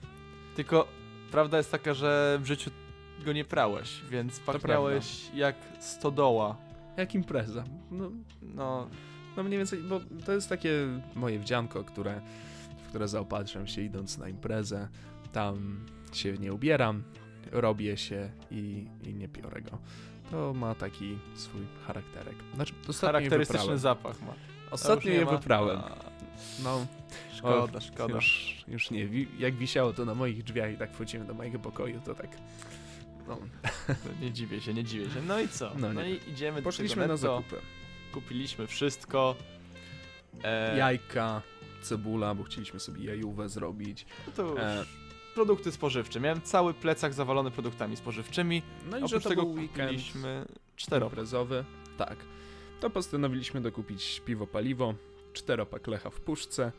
Tylko 0.56 0.88
prawda 1.30 1.56
jest 1.56 1.70
taka, 1.70 1.94
że 1.94 2.38
w 2.42 2.46
życiu 2.46 2.70
go 3.24 3.32
nie 3.32 3.44
prałeś, 3.44 4.00
więc 4.10 4.40
pachniałeś 4.40 5.30
jak 5.34 5.56
stodoła. 5.80 6.56
Jak 6.96 7.14
impreza. 7.14 7.64
No, 7.90 8.10
No, 8.42 8.88
no 9.36 9.42
mniej 9.42 9.58
więcej, 9.58 9.78
bo 9.78 10.00
to 10.26 10.32
jest 10.32 10.48
takie 10.48 10.70
moje 11.14 11.38
wdzianko, 11.38 11.84
które, 11.84 12.20
w 12.84 12.88
które 12.88 13.08
zaopatrzam 13.08 13.66
się 13.66 13.82
idąc 13.82 14.18
na 14.18 14.28
imprezę. 14.28 14.88
Tam 15.32 15.84
się 16.12 16.32
nie 16.38 16.52
ubieram, 16.52 17.02
robię 17.52 17.96
się 17.96 18.30
i, 18.50 18.86
i 19.04 19.14
nie 19.14 19.28
piorę 19.28 19.62
go. 19.62 19.78
To 20.30 20.54
ma 20.54 20.74
taki 20.74 21.18
swój 21.34 21.60
charakterek. 21.86 22.34
Znaczy, 22.54 22.74
charakterystyczny 23.00 23.58
wyprałem. 23.58 23.78
zapach 23.78 24.22
ma. 24.22 24.34
Ostatnio 24.70 25.12
je 25.12 25.24
ma? 25.24 25.30
wyprałem. 25.30 25.78
A, 25.78 25.96
No, 26.64 26.86
Szkoda, 27.36 27.78
o, 27.78 27.80
szkoda. 27.80 28.14
Już, 28.14 28.56
już 28.68 28.90
nie. 28.90 29.08
Jak 29.38 29.54
wisiało 29.54 29.92
to 29.92 30.04
na 30.04 30.14
moich 30.14 30.42
drzwiach 30.44 30.72
i 30.72 30.76
tak 30.76 30.92
wchodziłem 30.92 31.26
do 31.26 31.34
mojego 31.34 31.58
pokoju, 31.58 32.00
to 32.04 32.14
tak... 32.14 32.28
No, 33.28 33.38
Nie 34.20 34.32
dziwię 34.32 34.60
się, 34.60 34.74
nie 34.74 34.84
dziwię 34.84 35.04
się. 35.04 35.22
No 35.28 35.40
i 35.40 35.48
co? 35.48 35.72
No 35.78 35.92
No, 35.92 36.04
i 36.04 36.20
idziemy 36.30 36.62
poszliśmy 36.62 37.02
do 37.08 37.08
na 37.08 37.18
tego 37.18 37.36
netto, 37.40 37.50
zakupy. 37.50 37.66
kupiliśmy 38.12 38.66
wszystko. 38.66 39.36
E, 40.44 40.78
Jajka, 40.78 41.42
cebula, 41.82 42.34
bo 42.34 42.42
chcieliśmy 42.44 42.80
sobie 42.80 43.04
jajówę 43.04 43.48
zrobić. 43.48 44.06
To 44.36 44.42
już 44.42 44.58
E, 44.60 44.84
produkty 45.34 45.72
spożywcze. 45.72 46.20
Miałem 46.20 46.42
cały 46.42 46.74
plecak 46.74 47.12
zawalony 47.14 47.50
produktami 47.50 47.96
spożywczymi. 47.96 48.62
No 48.90 48.96
i 48.96 49.00
że 49.00 49.06
Oprócz 49.06 49.22
to 49.22 49.28
tego 49.28 49.42
był 49.42 49.68
kupiliśmy. 49.68 50.44
Tak. 51.98 52.16
To 52.80 52.90
postanowiliśmy 52.90 53.60
dokupić 53.60 54.22
piwo 54.26 54.46
paliwo, 54.46 54.94
czteropak 55.34 55.86
lecha 55.86 56.10
w 56.10 56.20
puszce 56.20 56.72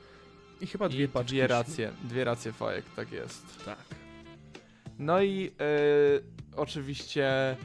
i 0.62 0.68
chyba 0.68 0.90
dwie 0.90 1.04
I 1.04 1.08
paczki. 1.08 1.30
dwie 1.34 1.48
racje, 1.48 1.92
dwie 2.04 2.24
racje 2.24 2.52
fajek, 2.52 2.86
tak 2.96 3.12
jest. 3.12 3.66
Tak. 3.66 3.78
No 5.00 5.22
i 5.22 5.52
e, 5.60 6.56
oczywiście 6.56 7.28
e, 7.52 7.58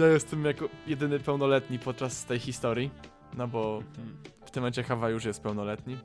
ja 0.00 0.06
jestem 0.06 0.44
jako 0.44 0.68
jedyny 0.86 1.18
pełnoletni 1.20 1.78
podczas 1.78 2.24
tej 2.24 2.38
historii, 2.38 2.90
no 3.36 3.48
bo 3.48 3.82
Hmm. 3.96 4.16
w 4.44 4.50
tym 4.50 4.60
momencie 4.62 4.82
Hawa 4.82 5.10
już 5.10 5.24
jest 5.24 5.42
pełnoletni. 5.42 5.96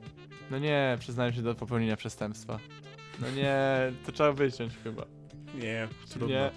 No 0.50 0.58
nie, 0.58 0.96
przyznaję 1.00 1.32
się 1.32 1.42
do 1.42 1.54
popełnienia 1.54 1.96
przestępstwa. 1.96 2.58
No 3.20 3.30
nie, 3.30 3.56
to 4.06 4.12
trzeba 4.12 4.32
wyciąć 4.32 4.72
chyba. 4.84 5.06
Nie, 5.54 5.88
trudno. 6.10 6.28
Nie, 6.28 6.50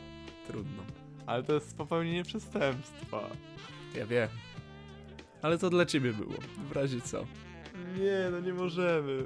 Trudno. 0.48 0.84
ale 1.26 1.44
to 1.44 1.54
jest 1.54 1.78
popełnienie 1.78 2.24
przestępstwa. 2.24 3.20
Ja 3.96 4.06
wiem. 4.06 4.30
Ale 5.46 5.58
to 5.58 5.70
dla 5.70 5.86
ciebie 5.86 6.14
było. 6.14 6.34
W 6.70 6.72
razie 6.72 7.02
co. 7.02 7.26
Nie, 8.00 8.30
no 8.32 8.40
nie 8.40 8.54
możemy. 8.54 9.26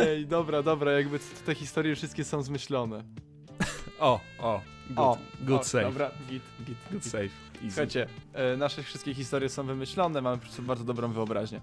Ej, 0.00 0.26
dobra, 0.26 0.62
dobra, 0.62 0.92
jakby 0.92 1.18
te 1.46 1.54
historie 1.54 1.96
wszystkie 1.96 2.24
są 2.24 2.42
zmyślone. 2.42 3.04
O, 3.98 4.20
o. 4.38 4.60
Good, 4.90 4.98
O, 4.98 5.18
good 5.40 5.60
o, 5.60 5.64
save. 5.64 5.84
Dobra, 5.84 6.10
git, 6.28 6.42
git, 6.64 6.76
Good 6.90 7.02
git. 7.02 7.12
save. 7.12 7.24
Easy. 7.54 7.66
Słuchajcie, 7.68 8.06
e, 8.32 8.56
nasze 8.56 8.82
wszystkie 8.82 9.14
historie 9.14 9.48
są 9.48 9.66
wymyślone, 9.66 10.22
mamy 10.22 10.38
bardzo 10.60 10.84
dobrą 10.84 11.12
wyobraźnię. 11.12 11.60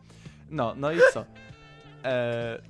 No, 0.50 0.74
no 0.78 0.92
i 0.92 0.98
co? 1.14 1.26
E, 2.04 2.62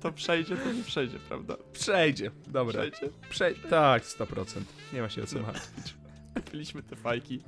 to 0.00 0.12
przejdzie, 0.12 0.56
to 0.56 0.72
nie 0.72 0.82
przejdzie, 0.82 1.18
prawda? 1.28 1.56
Przejdzie. 1.72 2.30
Dobra. 2.46 2.72
Przejdzie. 2.90 3.16
Przej 3.30 3.54
tak, 3.70 4.02
100%. 4.04 4.60
Nie 4.92 5.00
ma 5.02 5.08
się 5.08 5.22
o 5.22 5.26
co 5.26 5.36
No. 5.38 5.42
martwić. 5.46 5.94
Kupiliśmy 6.34 6.82
te 6.82 6.96
fajki. 6.96 7.40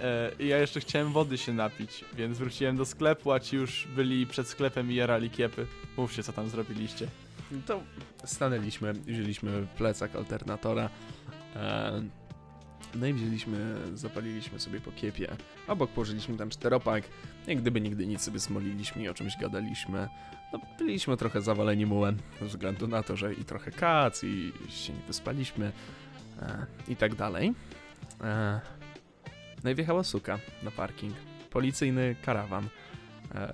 E, 0.00 0.30
I 0.38 0.48
ja 0.48 0.58
jeszcze 0.58 0.80
chciałem 0.80 1.12
wody 1.12 1.38
się 1.38 1.52
napić, 1.52 2.04
więc 2.14 2.38
wróciłem 2.38 2.76
do 2.76 2.86
sklepu, 2.86 3.32
a 3.32 3.40
ci 3.40 3.56
już 3.56 3.88
byli 3.96 4.26
przed 4.26 4.48
sklepem 4.48 4.92
i 4.92 4.94
jarali 4.94 5.30
kiepy. 5.30 5.66
Mówcie, 5.96 6.22
co 6.22 6.32
tam 6.32 6.48
zrobiliście. 6.48 7.06
To 7.66 7.80
stanęliśmy, 8.24 8.92
wzięliśmy 8.92 9.66
plecak 9.76 10.16
alternatora. 10.16 10.90
E, 11.56 12.02
no 12.94 13.06
i 13.06 13.12
wzięliśmy, 13.12 13.76
zapaliliśmy 13.94 14.60
sobie 14.60 14.80
po 14.80 14.92
kiepie. 14.92 15.36
Obok 15.68 15.90
położyliśmy 15.90 16.36
tam 16.36 16.50
czteropak. 16.50 17.04
Jak 17.46 17.60
gdyby 17.60 17.80
nigdy 17.80 18.06
nic 18.06 18.22
sobie 18.22 18.40
smoliliśmy 18.40 19.02
i 19.02 19.08
o 19.08 19.14
czymś 19.14 19.36
gadaliśmy. 19.40 20.08
No, 20.52 20.60
byliśmy 20.78 21.16
trochę 21.16 21.42
zawaleni 21.42 21.86
mułem, 21.86 22.18
ze 22.40 22.46
względu 22.46 22.88
na 22.88 23.02
to, 23.02 23.16
że 23.16 23.34
i 23.34 23.44
trochę 23.44 23.70
kac, 23.70 24.24
i 24.24 24.52
się 24.68 24.92
nie 24.92 25.02
wyspaliśmy, 25.06 25.72
e, 26.42 26.66
i 26.88 26.96
tak 26.96 27.14
dalej. 27.14 27.52
E, 28.20 28.60
no 29.64 29.70
i 29.70 29.74
wjechała 29.74 30.04
suka 30.04 30.38
na 30.62 30.70
parking. 30.70 31.14
Policyjny 31.50 32.16
karawan. 32.24 32.68
E, 33.34 33.52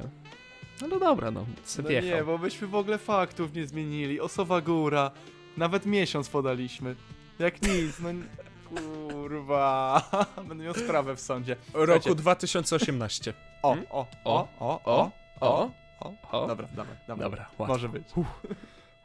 no, 0.81 0.89
no 0.89 0.99
dobra, 0.99 1.31
no, 1.31 1.47
se 1.65 1.83
No 1.83 1.89
wjechał. 1.89 2.11
nie, 2.11 2.25
bo 2.25 2.39
byśmy 2.39 2.67
w 2.67 2.75
ogóle 2.75 2.99
faktów 2.99 3.55
nie 3.55 3.67
zmienili. 3.67 4.21
Osowa 4.21 4.61
góra. 4.61 5.11
Nawet 5.57 5.87
miesiąc 5.87 6.29
podaliśmy. 6.29 6.95
Jak 7.39 7.63
nic, 7.63 7.99
no 8.01 8.09
kurwa. 8.69 10.03
Będę 10.49 10.65
miał 10.65 10.75
sprawę 10.75 11.17
w 11.17 11.21
sądzie. 11.21 11.57
Roku 11.75 11.87
Słuchajcie. 12.03 12.15
2018. 12.15 13.35
O, 13.63 13.69
Hmm? 13.73 13.87
o, 13.91 14.07
o, 14.25 14.49
o, 14.61 14.81
o, 14.85 15.11
O, 15.41 15.71
o. 16.01 16.13
o. 16.43 16.47
Dobra, 16.47 16.69
dawaj, 16.77 16.97
dawaj. 17.09 17.25
Dobra, 17.25 17.43
łatwo. 17.59 17.67
Może 17.67 17.89
być. 17.89 18.05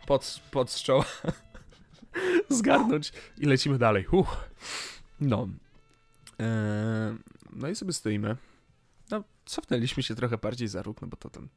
Pod, 0.08 0.41
pod 0.51 0.72
z 0.72 0.84
czoła. 0.84 1.05
Zgarnąć 2.50 3.12
i 3.38 3.46
lecimy 3.46 3.77
dalej. 3.77 4.05
Uff. 4.12 4.50
No. 5.22 5.48
Eee, 6.41 7.17
no 7.53 7.69
i 7.69 7.75
sobie 7.75 7.93
stoimy. 7.93 8.38
No, 9.12 9.24
cofnęliśmy 9.45 10.03
się 10.03 10.15
trochę 10.15 10.38
bardziej 10.38 10.67
za 10.67 10.81
róg, 10.81 11.01
no 11.01 11.07
bo 11.07 11.17
to 11.17 11.29
tam 11.29 11.50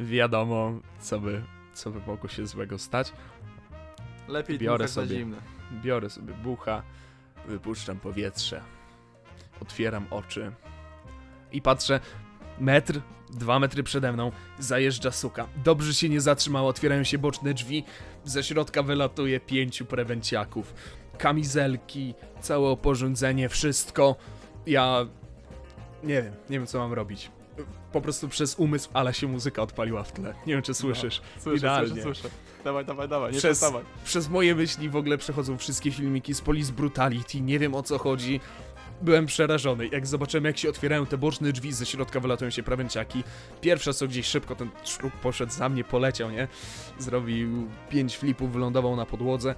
wiadomo, 0.00 0.80
co 1.00 1.20
by, 1.20 1.42
co 1.74 1.90
by 1.90 2.00
mogło 2.00 2.28
się 2.28 2.46
złego 2.46 2.78
stać. 2.78 3.12
Lepiej 4.28 4.58
Biorę 4.58 4.88
sobie. 4.88 5.16
zimne. 5.16 5.36
Biorę 5.82 6.10
sobie 6.10 6.34
bucha, 6.34 6.82
wypuszczam 7.48 8.00
powietrze, 8.00 8.62
otwieram 9.60 10.06
oczy 10.10 10.52
i 11.52 11.62
patrzę, 11.62 12.00
metr, 12.60 13.00
dwa 13.30 13.58
metry 13.58 13.82
przede 13.82 14.12
mną, 14.12 14.32
zajeżdża 14.58 15.10
suka. 15.10 15.48
Dobrze 15.64 15.94
się 15.94 16.08
nie 16.08 16.20
zatrzymało, 16.20 16.68
otwierają 16.68 17.04
się 17.04 17.18
boczne 17.18 17.54
drzwi, 17.54 17.84
ze 18.24 18.42
środka 18.44 18.82
wylatuje 18.82 19.40
pięciu 19.40 19.84
prewenciaków. 19.86 20.74
Kamizelki, 21.18 22.14
całe 22.40 22.68
oporządzenie, 22.68 23.48
wszystko. 23.48 24.16
Ja 24.66 25.06
nie 26.02 26.22
wiem, 26.22 26.32
nie 26.50 26.58
wiem 26.58 26.66
co 26.66 26.78
mam 26.78 26.92
robić. 26.92 27.30
po 27.92 28.00
prostu 28.00 28.28
przez 28.28 28.54
umysł, 28.54 28.88
ale 28.92 29.14
się 29.14 29.26
muzyka 29.26 29.62
odpaliła 29.62 30.02
w 30.02 30.12
tle. 30.12 30.34
Nie 30.46 30.52
wiem, 30.54 30.62
czy 30.62 30.74
słyszysz. 30.74 31.20
Słyszę, 31.38 31.56
Idealnie. 31.56 31.88
słyszę, 32.02 32.02
słyszę. 32.20 32.28
Dawaj, 32.64 32.84
dawaj, 32.84 33.08
dawaj, 33.08 33.32
nie 33.32 33.38
Przez- 33.38 33.58
przestawaj. 33.58 33.84
Przez 34.04 34.28
moje 34.28 34.54
myśli 34.54 34.88
w 34.88 34.96
ogóle 34.96 35.18
przechodzą 35.18 35.58
wszystkie 35.58 35.90
filmiki 35.90 36.34
z 36.34 36.40
Police 36.40 36.72
Brutality, 36.72 37.40
nie 37.40 37.58
wiem 37.58 37.74
o 37.74 37.82
co 37.82 37.98
chodzi. 37.98 38.40
Byłem 39.02 39.26
przerażony, 39.26 39.88
jak 39.88 40.06
zobaczyłem 40.06 40.44
jak 40.44 40.58
się 40.58 40.68
otwierają 40.68 41.06
te 41.06 41.18
boczne 41.18 41.52
drzwi, 41.52 41.72
ze 41.72 41.86
środka 41.86 42.20
wylatują 42.20 42.50
się 42.50 42.62
prawęciaki. 42.62 43.24
Pierwsze 43.60 43.94
co 43.94 44.08
gdzieś 44.08 44.26
szybko 44.26 44.56
ten 44.56 44.70
szluk 44.84 45.12
poszedł 45.12 45.52
za 45.52 45.68
mnie, 45.68 45.84
poleciał, 45.84 46.30
nie? 46.30 46.48
Zrobił 46.98 47.68
pięć 47.90 48.16
flipów, 48.16 48.52
wylądował 48.52 48.96
na 48.96 49.06
podłodze. 49.06 49.54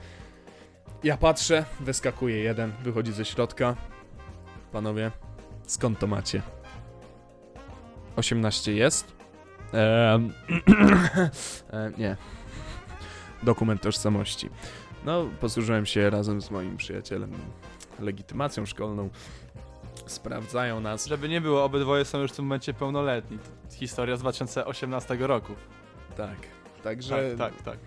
Ja 1.04 1.16
patrzę, 1.16 1.64
wyskakuje 1.80 2.38
jeden, 2.38 2.72
wychodzi 2.82 3.12
ze 3.12 3.24
środka. 3.24 3.76
Panowie, 4.72 5.10
skąd 5.66 5.98
to 5.98 6.06
macie? 6.06 6.42
18 8.16 8.72
jest? 8.72 9.16
Ehm, 9.72 10.32
e, 11.72 11.92
nie. 11.98 12.16
Dokument 13.42 13.82
tożsamości. 13.82 14.50
No, 15.04 15.26
posłużyłem 15.40 15.86
się 15.86 16.10
razem 16.10 16.42
z 16.42 16.50
moim 16.50 16.76
przyjacielem 16.76 17.32
legitymacją 18.00 18.66
szkolną. 18.66 19.10
Sprawdzają 20.06 20.80
nas. 20.80 21.06
Żeby 21.06 21.28
nie 21.28 21.40
było, 21.40 21.64
obydwoje 21.64 22.04
są 22.04 22.18
już 22.18 22.32
w 22.32 22.36
tym 22.36 22.44
momencie 22.44 22.74
pełnoletni. 22.74 23.38
Historia 23.70 24.16
z 24.16 24.20
2018 24.20 25.16
roku. 25.20 25.52
Tak. 26.16 26.36
Także. 26.84 27.36
Tak, 27.38 27.52
tak, 27.52 27.62
tak. 27.62 27.78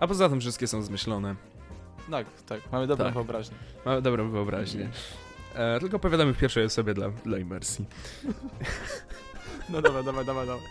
A 0.00 0.06
poza 0.06 0.28
tym 0.28 0.40
wszystkie 0.40 0.66
są 0.66 0.82
zmyślone. 0.82 1.36
Tak, 2.10 2.26
tak, 2.46 2.60
mamy 2.72 2.86
dobrą 2.86 3.04
Tak. 3.04 3.14
wyobraźnię. 3.14 3.56
Mamy 3.84 4.02
dobrą 4.02 4.30
wyobraźnię. 4.30 4.88
E, 5.54 5.80
tylko 5.80 5.96
opowiadamy 5.96 6.34
w 6.34 6.38
pierwszej 6.38 6.64
osobie 6.64 6.94
dla, 6.94 7.08
dla 7.10 7.38
imersji. 7.38 7.84
No 9.68 9.82
dobra, 9.82 10.02
dawaj, 10.02 10.24
dawaj, 10.24 10.46
dawaj. 10.46 10.62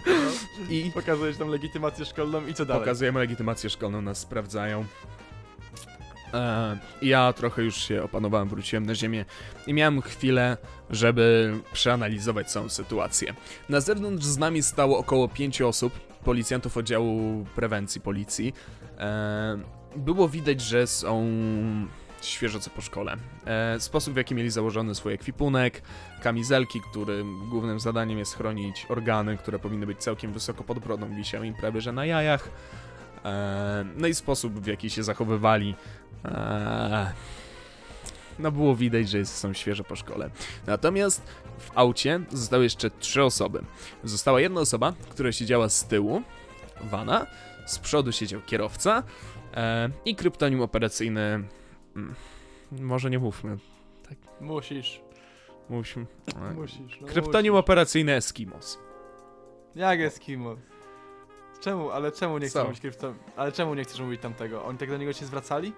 I 0.69 0.91
Pokazujesz 0.93 1.37
tam 1.37 1.47
legitymację 1.47 2.05
szkolną 2.05 2.47
i 2.47 2.53
co 2.53 2.65
dalej? 2.65 2.81
pokazujemy 2.81 3.19
legitymację 3.19 3.69
szkolną, 3.69 4.01
nas 4.01 4.17
sprawdzają. 4.17 4.85
E, 6.33 6.77
ja 7.01 7.33
trochę 7.33 7.63
już 7.63 7.75
się 7.75 8.03
opanowałem, 8.03 8.49
wróciłem 8.49 8.85
na 8.85 8.95
ziemię 8.95 9.25
i 9.67 9.73
miałem 9.73 10.01
chwilę, 10.01 10.57
żeby 10.89 11.53
przeanalizować 11.73 12.51
całą 12.51 12.69
sytuację. 12.69 13.33
Na 13.69 13.81
zewnątrz 13.81 14.25
z 14.25 14.37
nami 14.37 14.63
stało 14.63 14.97
około 14.97 15.27
pięciu 15.27 15.67
osób, 15.67 15.93
policjantów 16.23 16.77
oddziału 16.77 17.45
prewencji 17.55 18.01
policji. 18.01 18.53
E, 18.97 19.57
było 19.95 20.29
widać, 20.29 20.61
że 20.61 20.87
są 20.87 21.27
świeżo 22.21 22.59
co 22.59 22.69
po 22.69 22.81
szkole. 22.81 23.17
E, 23.45 23.79
sposób 23.79 24.13
w 24.13 24.17
jaki 24.17 24.35
mieli 24.35 24.49
założony 24.49 24.95
swój 24.95 25.13
ekwipunek, 25.13 25.81
kamizelki, 26.21 26.81
którym 26.81 27.49
głównym 27.49 27.79
zadaniem 27.79 28.19
jest 28.19 28.37
chronić 28.37 28.85
organy, 28.89 29.37
które 29.37 29.59
powinny 29.59 29.85
być 29.85 29.97
całkiem 29.97 30.33
wysoko 30.33 30.63
pod 30.63 30.79
brodą, 30.79 31.15
wisiały 31.15 31.47
im 31.47 31.53
prawie 31.53 31.81
że 31.81 31.91
na 31.91 32.05
jajach. 32.05 32.49
E, 33.25 33.85
no 33.97 34.07
i 34.07 34.13
sposób 34.13 34.59
w 34.59 34.67
jaki 34.67 34.89
się 34.89 35.03
zachowywali. 35.03 35.75
E, 36.25 37.11
no 38.39 38.51
było 38.51 38.75
widać, 38.75 39.09
że 39.09 39.25
są 39.25 39.53
świeżo 39.53 39.83
po 39.83 39.95
szkole. 39.95 40.29
Natomiast 40.67 41.21
w 41.59 41.71
aucie 41.75 42.19
zostały 42.31 42.63
jeszcze 42.63 42.91
trzy 42.91 43.23
osoby. 43.23 43.63
Została 44.03 44.41
jedna 44.41 44.61
osoba, 44.61 44.93
która 45.09 45.31
siedziała 45.31 45.69
z 45.69 45.85
tyłu, 45.85 46.21
vana, 46.81 47.27
z 47.65 47.79
przodu 47.79 48.11
siedział 48.11 48.41
kierowca 48.41 49.03
i 50.05 50.15
kryptonim 50.15 50.61
operacyjny. 50.61 51.43
mm, 51.95 52.15
Może 52.71 53.09
nie 53.09 53.19
mówmy. 53.19 53.57
Musisz, 54.41 55.01
Mówmy. 55.69 56.05
e, 56.49 56.53
musisz. 56.61 57.01
No 57.01 57.07
Kryptonim 57.07 57.53
musisz. 57.53 57.59
operacyjny 57.63 58.13
Eskimos. 58.15 58.79
Jak 59.75 59.99
Eskimo? 59.99 60.55
Czemu, 61.61 61.89
ale 61.91 62.11
czemu 62.11 62.37
nie 62.37 62.47
chcesz 62.47 62.63
mówić 62.63 62.79
krypto... 62.81 63.13
Ale 63.37 63.51
czemu 63.51 63.73
nie 63.75 63.83
chcesz 63.83 63.99
mówić 63.99 64.21
tamtego? 64.21 64.65
Oni 64.65 64.77
tak 64.77 64.89
do 64.89 64.97
niego 64.97 65.13
się 65.13 65.25
zwracali? 65.25 65.73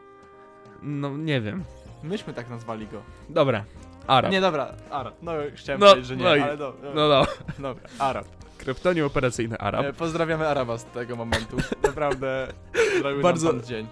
No 0.81 1.17
nie 1.17 1.41
wiem. 1.41 1.63
Myśmy 2.03 2.33
tak 2.33 2.49
nazwali 2.49 2.87
go. 2.87 3.01
Dobra. 3.29 3.65
Arab. 4.07 4.31
Nie, 4.31 4.41
dobra, 4.41 4.73
Arab. 4.91 5.15
No, 5.21 5.31
chciałem 5.55 5.79
No, 5.81 5.87
powiedzieć, 5.87 6.07
że 6.07 6.17
nie, 6.17 6.23
no 6.23 6.35
i- 6.35 6.39
ale 6.41 6.57
do, 6.57 6.71
do, 6.73 6.93
No 6.93 7.07
no. 7.07 7.25
dobra, 7.59 7.89
Arab. 7.99 8.27
Kryptonim 8.61 9.05
operacyjny 9.05 9.57
Arab. 9.57 9.85
E, 9.85 9.93
pozdrawiamy 9.93 10.47
Araba 10.47 10.77
z 10.77 10.85
tego 10.85 11.15
momentu. 11.15 11.57
Naprawdę 11.83 12.47
zrobił 12.99 13.21
Bardzo- 13.21 13.53
nam 13.53 13.63
dzień. 13.63 13.87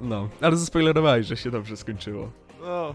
No. 0.00 0.28
Ale 0.40 0.56
zaspoilerowałeś, 0.56 1.26
że 1.26 1.36
się 1.36 1.50
dobrze 1.50 1.76
skończyło. 1.76 2.30
No. 2.60 2.94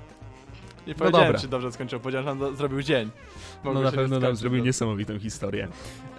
Nie 0.88 0.96
powiedziałem, 0.96 1.28
dobra. 1.28 1.42
czy 1.42 1.48
dobrze 1.48 1.72
skończył, 1.72 2.00
powiedziałem, 2.00 2.26
że 2.26 2.30
nam 2.30 2.40
do, 2.40 2.54
zrobił 2.56 2.82
dzień. 2.82 3.10
No 3.64 3.74
Mogło 3.74 3.82
na 3.82 3.92
pewno 3.92 4.20
nam 4.20 4.36
zrobił 4.36 4.60
no. 4.60 4.66
niesamowitą 4.66 5.20
historię. 5.20 5.68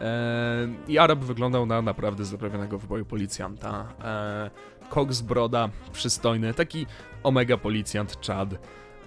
E, 0.01 0.69
I 0.88 0.99
Arab 0.99 1.19
wyglądał 1.19 1.66
na 1.66 1.83
naprawdę 1.83 2.25
zaprawionego 2.25 2.79
w 2.79 2.87
boju 2.87 3.05
policjanta. 3.05 3.87
E, 4.05 4.51
Cox 4.95 5.21
Broda, 5.21 5.69
przystojny, 5.92 6.55
taki 6.55 6.87
omega 7.23 7.57
policjant 7.57 8.27
Chad. 8.27 8.49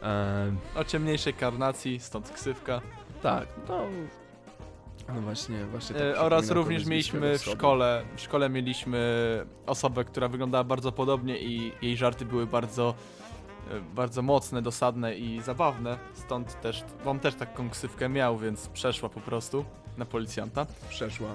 E, 0.03 0.51
O 0.75 0.83
ciemniejszej 0.83 1.33
karnacji, 1.33 1.99
stąd 1.99 2.29
ksywka. 2.31 2.81
tak, 3.21 3.47
no... 3.69 3.79
No 5.15 5.21
właśnie, 5.21 5.65
właśnie 5.65 5.95
tak 5.95 6.03
E, 6.03 6.19
oraz 6.19 6.49
również 6.49 6.85
mieliśmy 6.85 7.37
w 7.37 7.41
szkole, 7.41 8.03
w 8.15 8.21
szkole 8.21 8.49
mieliśmy 8.49 8.99
osobę, 9.65 10.05
która 10.05 10.27
wyglądała 10.27 10.63
bardzo 10.63 10.91
podobnie 10.91 11.39
i 11.39 11.71
jej 11.81 11.97
żarty 11.97 12.25
były 12.25 12.47
bardzo, 12.47 12.93
e, 13.71 13.81
bardzo 13.95 14.21
mocne, 14.21 14.61
dosadne 14.61 15.15
i 15.15 15.41
zabawne. 15.41 15.97
Stąd 16.13 16.61
też, 16.61 16.83
on 17.05 17.19
też 17.19 17.35
taką 17.35 17.69
ksywkę 17.69 18.09
miał, 18.09 18.37
więc 18.37 18.67
przeszła 18.67 19.09
po 19.09 19.19
prostu 19.19 19.65
na 19.97 20.05
policjanta. 20.05 20.65
Przeszła. 20.89 21.29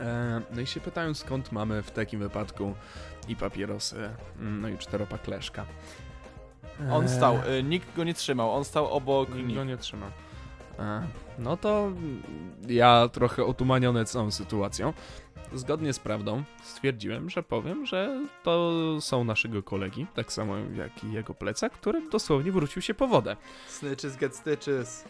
E, 0.00 0.40
no 0.54 0.60
i 0.60 0.66
się 0.66 0.80
pytają, 0.80 1.14
skąd 1.14 1.52
mamy 1.52 1.82
w 1.82 1.90
takim 1.90 2.20
wypadku 2.20 2.74
i 3.28 3.36
papierosy, 3.36 4.10
mm, 4.38 4.60
no 4.60 4.68
i 4.68 4.78
czteropak 4.78 5.28
leszka. 5.28 5.66
On 6.90 7.08
stał, 7.08 7.34
e, 7.46 7.62
nikt 7.62 7.96
go 7.96 8.04
nie 8.04 8.14
trzymał, 8.14 8.52
on 8.52 8.64
stał 8.64 8.90
obok 8.90 9.34
Nikt 9.34 9.54
go 9.54 9.64
nie 9.64 9.76
trzyma. 9.76 10.10
No 11.38 11.56
to 11.56 11.92
ja 12.68 13.08
trochę 13.12 13.44
otumaniony 13.44 14.04
całą 14.04 14.30
sytuacją, 14.30 14.92
zgodnie 15.52 15.92
z 15.92 15.98
prawdą 15.98 16.42
stwierdziłem, 16.62 17.30
że 17.30 17.42
powiem, 17.42 17.86
że 17.86 18.26
to 18.42 18.72
są 19.00 19.24
naszego 19.24 19.62
kolegi, 19.62 20.06
tak 20.14 20.32
samo 20.32 20.56
jak 20.56 21.04
i 21.04 21.12
jego 21.12 21.34
plecak, 21.34 21.72
który 21.72 22.10
dosłownie 22.10 22.52
wrócił 22.52 22.82
się 22.82 22.94
po 22.94 23.06
wodę. 23.06 23.36
Snitches 23.68 24.16
get 24.16 24.36
stitches. 24.36 25.04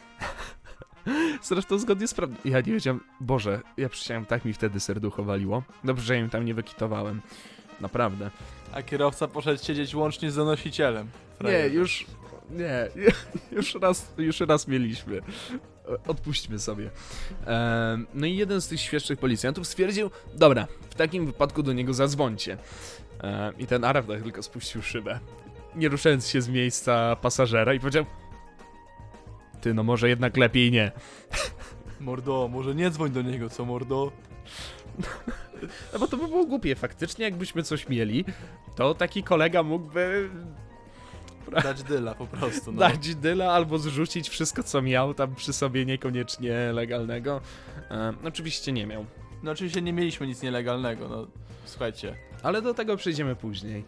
Zresztą 1.42 1.79
zgodnie 1.79 2.09
z 2.09 2.14
prawdą. 2.14 2.37
Ja 2.44 2.61
nie 2.61 2.72
wiedziałem, 2.72 3.00
Boże, 3.20 3.61
ja 3.76 3.88
przysiąłem, 3.88 4.26
tak 4.26 4.44
mi 4.44 4.52
wtedy 4.52 4.81
serducho 4.81 5.24
waliło. 5.24 5.62
Dobrze, 5.85 6.05
że 6.05 6.18
im 6.18 6.31
tam 6.31 6.44
nie 6.44 6.55
wykitowałem. 6.55 7.20
Naprawdę. 7.81 8.31
A 8.72 8.83
kierowca 8.83 9.29
poszedł 9.29 9.64
siedzieć 9.64 9.94
łącznie 9.94 10.31
z 10.31 10.37
donosicielem. 10.37 11.07
Nie, 11.07 11.37
Frajer. 11.38 11.72
już. 11.72 12.07
Nie, 12.50 12.88
już 13.56 13.74
raz, 13.74 14.12
już 14.18 14.40
raz 14.40 14.68
mieliśmy. 14.68 15.20
Odpuśćmy 16.06 16.59
sobie. 16.59 16.90
No 18.14 18.26
i 18.26 18.37
jeden 18.37 18.61
z 18.61 18.68
tych 18.68 18.80
świeższych 18.80 19.18
policjantów 19.18 19.66
stwierdził: 19.66 20.11
Dobra, 20.35 20.66
w 20.90 20.94
takim 20.94 21.26
wypadku 21.26 21.62
do 21.62 21.72
niego 21.72 21.94
zadzwońcie. 21.94 22.59
I 23.59 23.66
ten 23.66 23.85
Arab 23.85 24.06
tak 24.06 24.22
tylko 24.22 24.42
spuścił 24.42 24.82
szybę, 24.82 25.20
nie 25.76 25.88
ruszając 25.88 26.28
się 26.28 26.42
z 26.42 26.48
miejsca 26.48 27.16
pasażera, 27.16 27.74
i 27.74 27.80
powiedział: 27.80 28.04
Ty, 29.61 29.74
no 29.74 29.82
może 29.82 30.09
jednak 30.09 30.37
lepiej 30.37 30.72
nie. 30.72 30.92
Mordo, 32.00 32.48
może 32.52 32.74
nie 32.74 32.90
dzwoń 32.90 33.11
do 33.11 33.22
niego, 33.22 33.50
co 33.50 33.64
mordo? 33.64 34.12
No 35.92 35.98
bo 35.98 36.09
to 36.09 36.16
by 36.16 36.28
było 36.28 36.46
głupie. 36.46 36.74
Faktycznie, 36.74 37.24
jakbyśmy 37.24 37.62
coś 37.62 37.88
mieli, 37.88 38.24
to 38.74 38.94
taki 38.94 39.22
kolega 39.22 39.62
mógłby 39.62 40.30
Dać 41.62 41.82
dyla 41.82 42.14
po 42.14 42.26
prostu, 42.26 42.72
no. 42.72 42.78
dać 42.80 43.14
dyla 43.14 43.52
albo 43.52 43.78
zrzucić 43.78 44.28
wszystko, 44.28 44.62
co 44.62 44.82
miał 44.82 45.14
tam 45.14 45.35
przy 45.35 45.52
sobie 45.52 45.87
niekoniecznie 45.87 46.72
legalnego. 46.72 47.40
E, 47.90 48.12
oczywiście 48.24 48.72
nie 48.72 48.87
miał. 48.87 49.06
No 49.42 49.50
oczywiście 49.50 49.82
nie 49.82 49.92
mieliśmy 49.92 50.26
nic 50.26 50.42
nielegalnego, 50.42 51.09
no. 51.09 51.26
Słuchajcie. 51.64 52.14
Ale 52.42 52.62
do 52.62 52.74
tego 52.74 52.96
przejdziemy 52.96 53.37
później. 53.37 53.85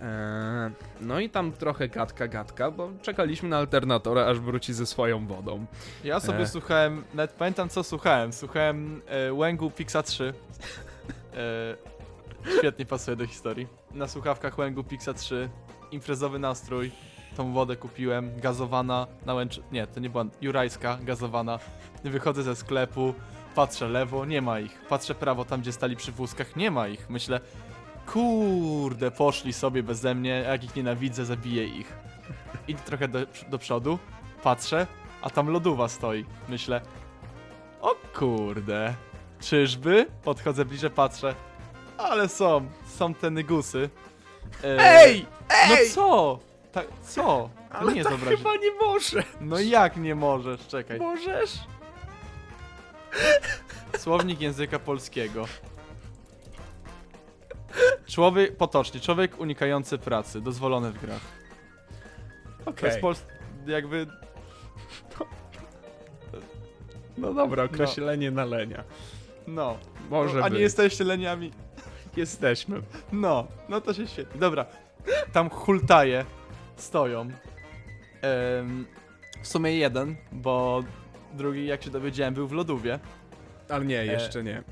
E, 0.00 0.70
no 1.00 1.20
i 1.20 1.30
tam 1.30 1.52
trochę 1.52 1.88
gadka, 1.88 2.28
gadka, 2.28 2.70
bo 2.70 2.90
czekaliśmy 3.02 3.48
na 3.48 3.56
alternatora, 3.56 4.26
aż 4.26 4.40
wróci 4.40 4.72
ze 4.74 4.86
swoją 4.86 5.26
wodą. 5.26 5.66
Ja 6.04 6.20
sobie 6.20 6.38
E. 6.40 6.48
słuchałem, 6.48 7.04
nawet 7.14 7.32
pamiętam 7.32 7.68
co 7.68 7.84
słuchałem. 7.84 8.32
Słuchałem 8.32 9.02
e, 9.06 9.32
Łęgu 9.32 9.70
Pixa 9.70 10.02
3. 10.02 10.34
E, 11.34 11.76
świetnie 12.58 12.86
pasuje 12.86 13.16
do 13.16 13.26
historii. 13.26 13.66
Na 13.94 14.08
słuchawkach 14.08 14.58
Łęgu 14.58 14.84
Pixa 14.84 15.14
3. 15.14 15.48
Imprezowy 15.92 16.38
nastrój. 16.38 16.90
Tą 17.36 17.52
wodę 17.52 17.76
kupiłem, 17.76 18.40
gazowana, 18.40 19.06
na 19.26 19.34
łęcz... 19.34 19.60
Nie, 19.72 19.86
to 19.86 20.00
nie 20.00 20.10
była 20.10 20.24
jurajska, 20.40 20.98
gazowana. 21.02 21.58
Wychodzę 22.04 22.42
ze 22.42 22.56
sklepu, 22.56 23.14
patrzę 23.54 23.88
lewo, 23.88 24.24
nie 24.26 24.42
ma 24.42 24.60
ich. 24.60 24.80
Patrzę 24.88 25.14
prawo, 25.14 25.44
tam 25.44 25.60
gdzie 25.60 25.72
stali 25.72 25.96
przy 25.96 26.12
wózkach, 26.12 26.56
nie 26.56 26.70
ma 26.70 26.88
ich. 26.88 27.10
Myślę, 27.10 27.40
kurde, 28.06 29.10
poszli 29.10 29.52
sobie 29.52 29.82
beze 29.82 30.14
mnie, 30.14 30.30
jak 30.30 30.64
ich 30.64 30.76
nienawidzę, 30.76 31.24
zabiję 31.24 31.66
ich. 31.66 31.92
Idę 32.68 32.80
trochę 32.80 33.08
do, 33.08 33.18
do 33.48 33.58
przodu, 33.58 33.98
patrzę, 34.42 34.86
a 35.22 35.30
tam 35.30 35.48
lodówa 35.48 35.88
stoi. 35.88 36.24
Myślę, 36.48 36.80
O 37.80 37.94
kurde. 38.14 38.94
Czyżby? 39.40 40.06
Podchodzę 40.24 40.64
bliżej, 40.64 40.90
patrzę. 40.90 41.34
Ale 41.98 42.28
są, 42.28 42.66
są 42.86 43.14
te 43.14 43.30
nygusy. 43.30 43.90
E, 44.64 44.78
Ej! 44.78 45.26
No 45.68 45.74
Ej! 45.78 45.90
co? 45.90 46.38
Tak, 46.72 46.86
co? 47.02 47.22
To 47.22 47.50
Ale 47.70 47.92
nie 47.92 47.98
jest 47.98 48.10
tak 48.10 48.20
chyba 48.20 48.56
nie 48.56 48.70
może. 48.82 49.22
No 49.40 49.60
jak 49.60 49.96
nie 49.96 50.14
możesz? 50.14 50.66
Czekaj. 50.66 50.98
Możesz? 50.98 51.58
Słownik 53.98 54.40
języka 54.40 54.78
polskiego. 54.78 55.44
Człowiek, 58.06 58.56
potocznie, 58.56 59.00
człowiek 59.00 59.40
unikający 59.40 59.98
pracy, 59.98 60.40
dozwolony 60.40 60.90
w 60.90 61.00
grach. 61.00 61.20
To 62.64 62.70
Okej. 62.70 62.88
jest 62.88 63.00
pols... 63.00 63.22
jakby... 63.66 64.06
No 67.18 67.34
dobra, 67.34 67.64
określenie 67.64 68.30
na 68.30 68.44
lenia. 68.44 68.84
no. 69.46 69.78
Może 70.10 70.38
A 70.44 70.48
nie 70.48 70.50
być. 70.50 70.60
jesteście 70.60 71.04
leniami. 71.04 71.52
Jesteśmy. 72.16 72.82
No, 73.12 73.46
no 73.68 73.80
to 73.80 73.94
się 73.94 74.06
świetnie. 74.06 74.40
Dobra, 74.40 74.66
tam 75.32 75.50
hultaje 75.50 76.24
stoją. 76.76 77.28
W 79.42 79.48
sumie 79.48 79.76
jeden, 79.76 80.16
bo 80.32 80.82
drugi, 81.34 81.66
jak 81.66 81.82
się 81.82 81.90
dowiedziałem, 81.90 82.34
był 82.34 82.48
w 82.48 82.52
lodówie. 82.52 82.98
Ale 83.68 83.84
nie, 83.84 84.04
jeszcze 84.06 84.42
nie. 84.44 84.62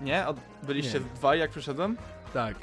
Nie? 0.00 0.26
Od, 0.26 0.36
byliście 0.62 1.00
Nie. 1.00 1.06
dwaj, 1.14 1.38
jak 1.38 1.50
przyszedłem? 1.50 1.96
Tak. 2.34 2.56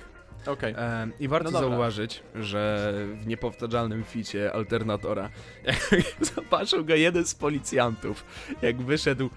Okej. 0.47 0.73
E, 0.77 1.07
I 1.19 1.27
warto 1.27 1.51
No 1.51 1.51
dobra. 1.51 1.69
zauważyć, 1.69 2.23
że 2.35 2.93
w 3.13 3.27
niepowtarzalnym 3.27 4.03
ficie 4.03 4.53
Alternatora, 4.53 5.29
jak 5.63 6.03
zobaczył 6.35 6.85
go 6.85 6.95
jeden 6.95 7.25
z 7.25 7.35
policjantów, 7.35 8.25
jak 8.61 8.81
wyszedł 8.81 9.29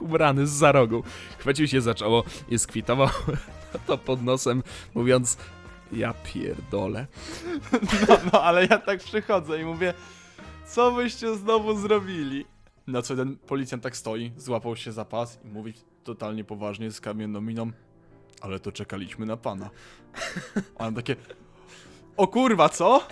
ubrany 0.00 0.46
z 0.46 0.50
za 0.50 0.72
rogu, 0.72 1.02
chwycił 1.38 1.68
się 1.68 1.80
za 1.80 1.94
czoło 1.94 2.24
i 2.48 2.58
skwitował 2.58 3.08
to 3.86 3.98
pod 3.98 4.22
nosem, 4.22 4.62
mówiąc 4.94 5.38
ja 5.92 6.14
pierdolę. 6.24 7.06
No, 8.08 8.16
no, 8.32 8.42
ale 8.42 8.66
ja 8.66 8.78
tak 8.78 8.98
przychodzę 8.98 9.60
i 9.60 9.64
mówię, 9.64 9.94
co 10.66 10.92
wyście 10.92 11.36
znowu 11.36 11.78
zrobili? 11.78 12.46
Na 12.86 13.02
co 13.02 13.16
ten 13.16 13.36
policjant 13.36 13.82
tak 13.82 13.96
stoi, 13.96 14.32
złapał 14.36 14.76
się 14.76 14.92
za 14.92 15.04
pas 15.04 15.38
i 15.44 15.48
mówi 15.48 15.74
totalnie 16.04 16.44
poważnie 16.44 16.90
z 16.90 17.00
kamienną 17.00 17.40
miną, 17.40 17.70
ale 18.40 18.60
to 18.60 18.72
czekaliśmy 18.72 19.26
na 19.26 19.36
pana. 19.36 19.70
A 20.78 20.86
on 20.86 20.94
takie, 20.94 21.16
o 22.16 22.26
kurwa, 22.28 22.68
co? 22.68 23.06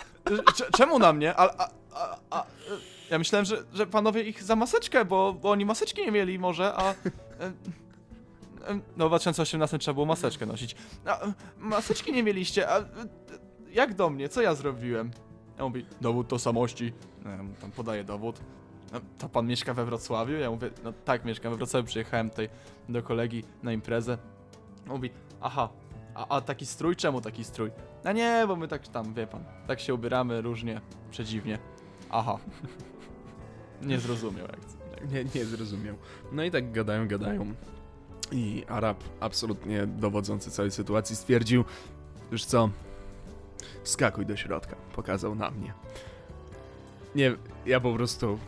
Cze- 0.54 0.70
czemu 0.76 0.98
na 0.98 1.12
mnie? 1.12 1.34
A, 1.36 1.64
a, 1.64 1.70
a, 1.94 2.16
a, 2.30 2.46
ja 3.10 3.18
myślałem, 3.18 3.44
że, 3.44 3.64
że 3.72 3.86
panowie 3.86 4.22
ich 4.22 4.42
za 4.42 4.56
maseczkę, 4.56 5.04
bo, 5.04 5.32
bo 5.42 5.50
oni 5.50 5.64
maseczki 5.64 6.02
nie 6.02 6.12
mieli 6.12 6.38
może, 6.38 6.74
a... 6.74 6.90
e, 6.90 6.94
e, 8.68 8.80
No 8.96 9.06
w 9.06 9.08
2018 9.10 9.78
trzeba 9.78 9.94
było 9.94 10.06
maseczkę 10.06 10.46
nosić. 10.46 10.76
A, 11.06 11.20
maseczki 11.58 12.12
nie 12.12 12.22
mieliście, 12.22 12.68
a... 12.70 12.78
e, 12.78 12.84
Jak 13.72 13.94
do 13.94 14.10
mnie? 14.10 14.28
Co 14.28 14.42
ja 14.42 14.54
zrobiłem? 14.54 15.10
Ja 15.58 15.64
mówi, 15.64 15.86
dowód 16.00 16.28
tożsamości. 16.28 16.92
No, 17.24 17.30
ja 17.30 17.38
tam 17.60 17.70
podaję 17.70 18.04
dowód. 18.04 18.40
No, 18.92 19.00
to 19.18 19.28
pan 19.28 19.46
mieszka 19.46 19.74
we 19.74 19.84
Wrocławiu? 19.84 20.34
Ja 20.36 20.50
mówię, 20.50 20.70
no 20.84 20.92
tak, 21.04 21.24
mieszkam 21.24 21.52
we 21.52 21.56
Wrocławiu, 21.58 21.86
przyjechałem 21.86 22.30
tutaj 22.30 22.48
do 22.88 23.02
kolegi 23.02 23.44
na 23.62 23.72
imprezę. 23.72 24.18
Mówi, 24.86 25.10
aha, 25.40 25.68
a, 26.14 26.28
a 26.28 26.40
taki 26.40 26.66
strój? 26.66 26.96
Czemu 26.96 27.20
taki 27.20 27.44
strój? 27.44 27.70
No 28.04 28.12
nie, 28.12 28.44
bo 28.48 28.56
my 28.56 28.68
tak 28.68 28.88
tam, 28.88 29.14
wie 29.14 29.26
pan, 29.26 29.44
tak 29.66 29.80
się 29.80 29.94
ubieramy 29.94 30.40
różnie, 30.40 30.80
przedziwnie. 31.10 31.58
Aha. 32.10 32.38
Nie 33.82 33.98
zrozumiał 33.98 34.46
Nie, 35.12 35.24
nie 35.34 35.44
zrozumiał. 35.44 35.96
No 36.32 36.44
i 36.44 36.50
tak 36.50 36.72
gadają, 36.72 37.08
gadają. 37.08 37.54
I 38.32 38.64
Arab, 38.68 39.04
absolutnie 39.20 39.86
dowodzący 39.86 40.50
całej 40.50 40.70
sytuacji, 40.70 41.16
stwierdził, 41.16 41.64
już 42.32 42.44
co, 42.44 42.70
skakuj 43.84 44.26
do 44.26 44.36
środka. 44.36 44.76
Pokazał 44.94 45.34
na 45.34 45.50
mnie. 45.50 45.72
Nie, 47.14 47.36
ja 47.66 47.80
po 47.80 47.94
prostu, 47.94 48.38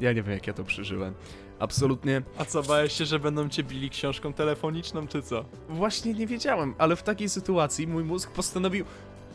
ja 0.00 0.12
nie 0.12 0.22
wiem 0.22 0.34
jak 0.34 0.46
ja 0.46 0.52
to 0.52 0.64
przeżyłem. 0.64 1.14
Absolutnie, 1.58 2.22
A 2.38 2.44
co, 2.44 2.62
bałeś 2.62 2.92
się, 2.92 3.04
że 3.04 3.18
będą 3.18 3.48
cię 3.48 3.62
bili 3.64 3.90
książką 3.90 4.32
telefoniczną, 4.32 5.06
czy 5.06 5.22
co? 5.22 5.44
właśnie 5.68 6.14
nie 6.14 6.26
wiedziałem, 6.26 6.74
ale 6.78 6.96
w 6.96 7.02
takiej 7.02 7.28
sytuacji 7.28 7.86
mój 7.86 8.04
mózg 8.04 8.30
postanowił, 8.30 8.84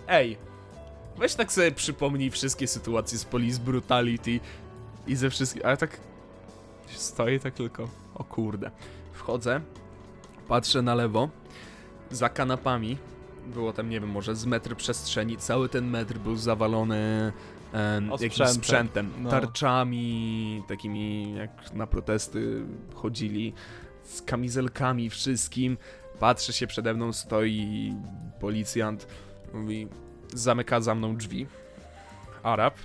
ej, 0.07 0.37
weź 1.17 1.35
tak 1.35 1.51
sobie 1.51 1.71
przypomnij 1.71 2.29
wszystkie 2.31 2.67
sytuacje 2.67 3.17
z 3.17 3.25
Police 3.25 3.59
Brutality 3.59 4.39
i 5.07 5.15
ze 5.15 5.29
wszystkich, 5.29 5.65
ale 5.65 5.77
tak 5.77 5.99
stoję 6.87 7.39
tak 7.39 7.53
tylko, 7.53 7.87
o 8.15 8.23
kurde. 8.23 8.71
Wchodzę, 9.13 9.61
patrzę 10.47 10.81
na 10.81 10.95
lewo, 10.95 11.29
za 12.11 12.29
kanapami, 12.29 12.97
było 13.47 13.73
tam, 13.73 13.89
nie 13.89 13.99
wiem, 13.99 14.09
może 14.09 14.35
z 14.35 14.45
metr 14.45 14.75
przestrzeni, 14.75 15.37
cały 15.37 15.69
ten 15.69 15.87
metr 15.89 16.17
był 16.17 16.35
zawalony 16.35 17.31
em, 17.73 18.09
jakimś 18.19 18.49
sprzętem, 18.49 19.11
No. 19.19 19.29
tarczami, 19.29 20.63
takimi 20.67 21.33
jak 21.35 21.73
na 21.73 21.87
protesty 21.87 22.65
chodzili, 22.95 23.53
z 24.03 24.21
kamizelkami, 24.21 25.09
wszystkim. 25.09 25.77
Patrzę 26.19 26.53
się, 26.53 26.67
przede 26.67 26.93
mną 26.93 27.13
stoi 27.13 27.93
policjant, 28.39 29.07
mówi, 29.53 29.87
zamyka 30.33 30.81
za 30.81 30.95
mną 30.95 31.15
drzwi, 31.17 31.47
Arab, 32.43 32.75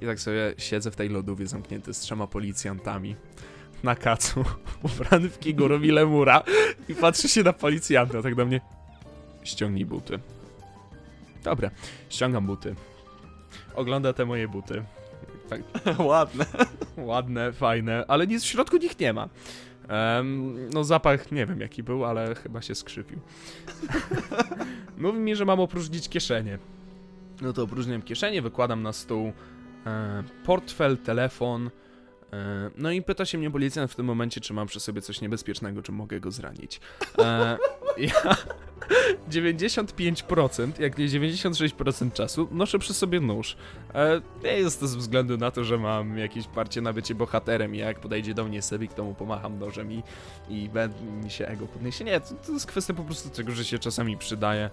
i 0.00 0.06
tak 0.06 0.20
sobie 0.20 0.54
siedzę 0.58 0.90
w 0.90 0.96
tej 0.96 1.08
lodówie 1.08 1.46
zamknięty 1.46 1.94
z 1.94 2.00
trzema 2.00 2.26
policjantami 2.26 3.16
na 3.82 3.94
kacu, 3.94 4.44
ubrany 4.94 5.28
w 5.28 5.38
Kiguro 5.38 5.78
Lemura 5.82 6.42
i 6.88 6.94
patrzy 6.94 7.28
się 7.28 7.42
na 7.42 7.52
policjanta, 7.52 8.22
tak 8.22 8.34
do 8.34 8.46
mnie. 8.46 8.60
Ściągnij 9.44 9.86
buty. 9.86 10.18
Dobra, 11.44 11.70
ściągam 12.08 12.46
buty. 12.46 12.74
Ogląda 13.74 14.12
te 14.12 14.24
moje 14.24 14.48
buty. 14.48 14.84
Tak, 15.48 15.60
Ładne. 15.98 16.46
ładne, 16.96 17.52
fajne, 17.52 18.04
ale 18.08 18.26
nic 18.26 18.44
w 18.44 18.46
środku 18.46 18.76
nich 18.76 19.00
nie 19.00 19.12
ma. 19.12 19.28
Em, 19.88 20.68
no 20.70 20.84
zapach 20.84 21.32
nie 21.32 21.46
wiem 21.46 21.60
jaki 21.60 21.82
był, 21.82 22.04
ale 22.04 22.34
chyba 22.34 22.62
się 22.62 22.74
skrzypił. 22.74 23.18
Mówi 24.98 25.18
mi, 25.18 25.36
że 25.36 25.44
mam 25.44 25.60
opróżnić 25.60 26.08
kieszenie. 26.08 26.58
No 27.42 27.52
to 27.52 27.62
opróżniam 27.62 28.02
kieszenie, 28.02 28.42
wykładam 28.42 28.82
na 28.82 28.92
stół 28.92 29.32
portfel, 30.44 30.98
telefon. 30.98 31.70
E, 32.32 32.70
no 32.76 32.90
i 32.90 33.02
pyta 33.02 33.24
się 33.24 33.38
mnie 33.38 33.50
policjant 33.50 33.90
w 33.90 33.94
tym 33.94 34.06
momencie, 34.06 34.40
czy 34.40 34.54
mam 34.54 34.66
przy 34.66 34.80
sobie 34.80 35.02
coś 35.02 35.20
niebezpiecznego, 35.20 35.82
czy 35.82 35.92
mogę 35.92 36.20
go 36.20 36.30
zranić. 36.30 36.80
E, 37.18 37.58
ja 37.98 38.36
95%, 39.30 40.80
jak 40.80 40.98
nie 40.98 41.08
96% 41.08 42.12
czasu 42.12 42.48
noszę 42.50 42.78
przy 42.78 42.94
sobie 42.94 43.20
nóż. 43.20 43.56
E, 43.94 44.20
nie 44.44 44.52
jest 44.52 44.80
to 44.80 44.88
ze 44.88 44.98
względu 44.98 45.36
na 45.36 45.50
to, 45.50 45.64
że 45.64 45.78
mam 45.78 46.18
jakieś 46.18 46.46
parcie 46.46 46.80
na 46.80 46.92
bycie 46.92 47.14
bohaterem 47.14 47.74
i 47.74 47.78
jak 47.78 48.00
podejdzie 48.00 48.34
do 48.34 48.44
mnie 48.44 48.62
Sebik, 48.62 48.94
to 48.94 49.04
mu 49.04 49.14
pomacham 49.14 49.58
nożem 49.58 49.92
i, 49.92 50.02
i 50.48 50.70
mi 51.24 51.30
się 51.30 51.46
ego 51.46 51.66
podniesie. 51.66 52.04
Nie, 52.04 52.20
to, 52.20 52.34
to 52.46 52.52
jest 52.52 52.66
kwestia 52.66 52.94
po 52.94 53.02
prostu 53.02 53.30
tego, 53.30 53.52
że 53.52 53.64
się 53.64 53.78
czasami 53.78 54.16
przydaje. 54.16 54.70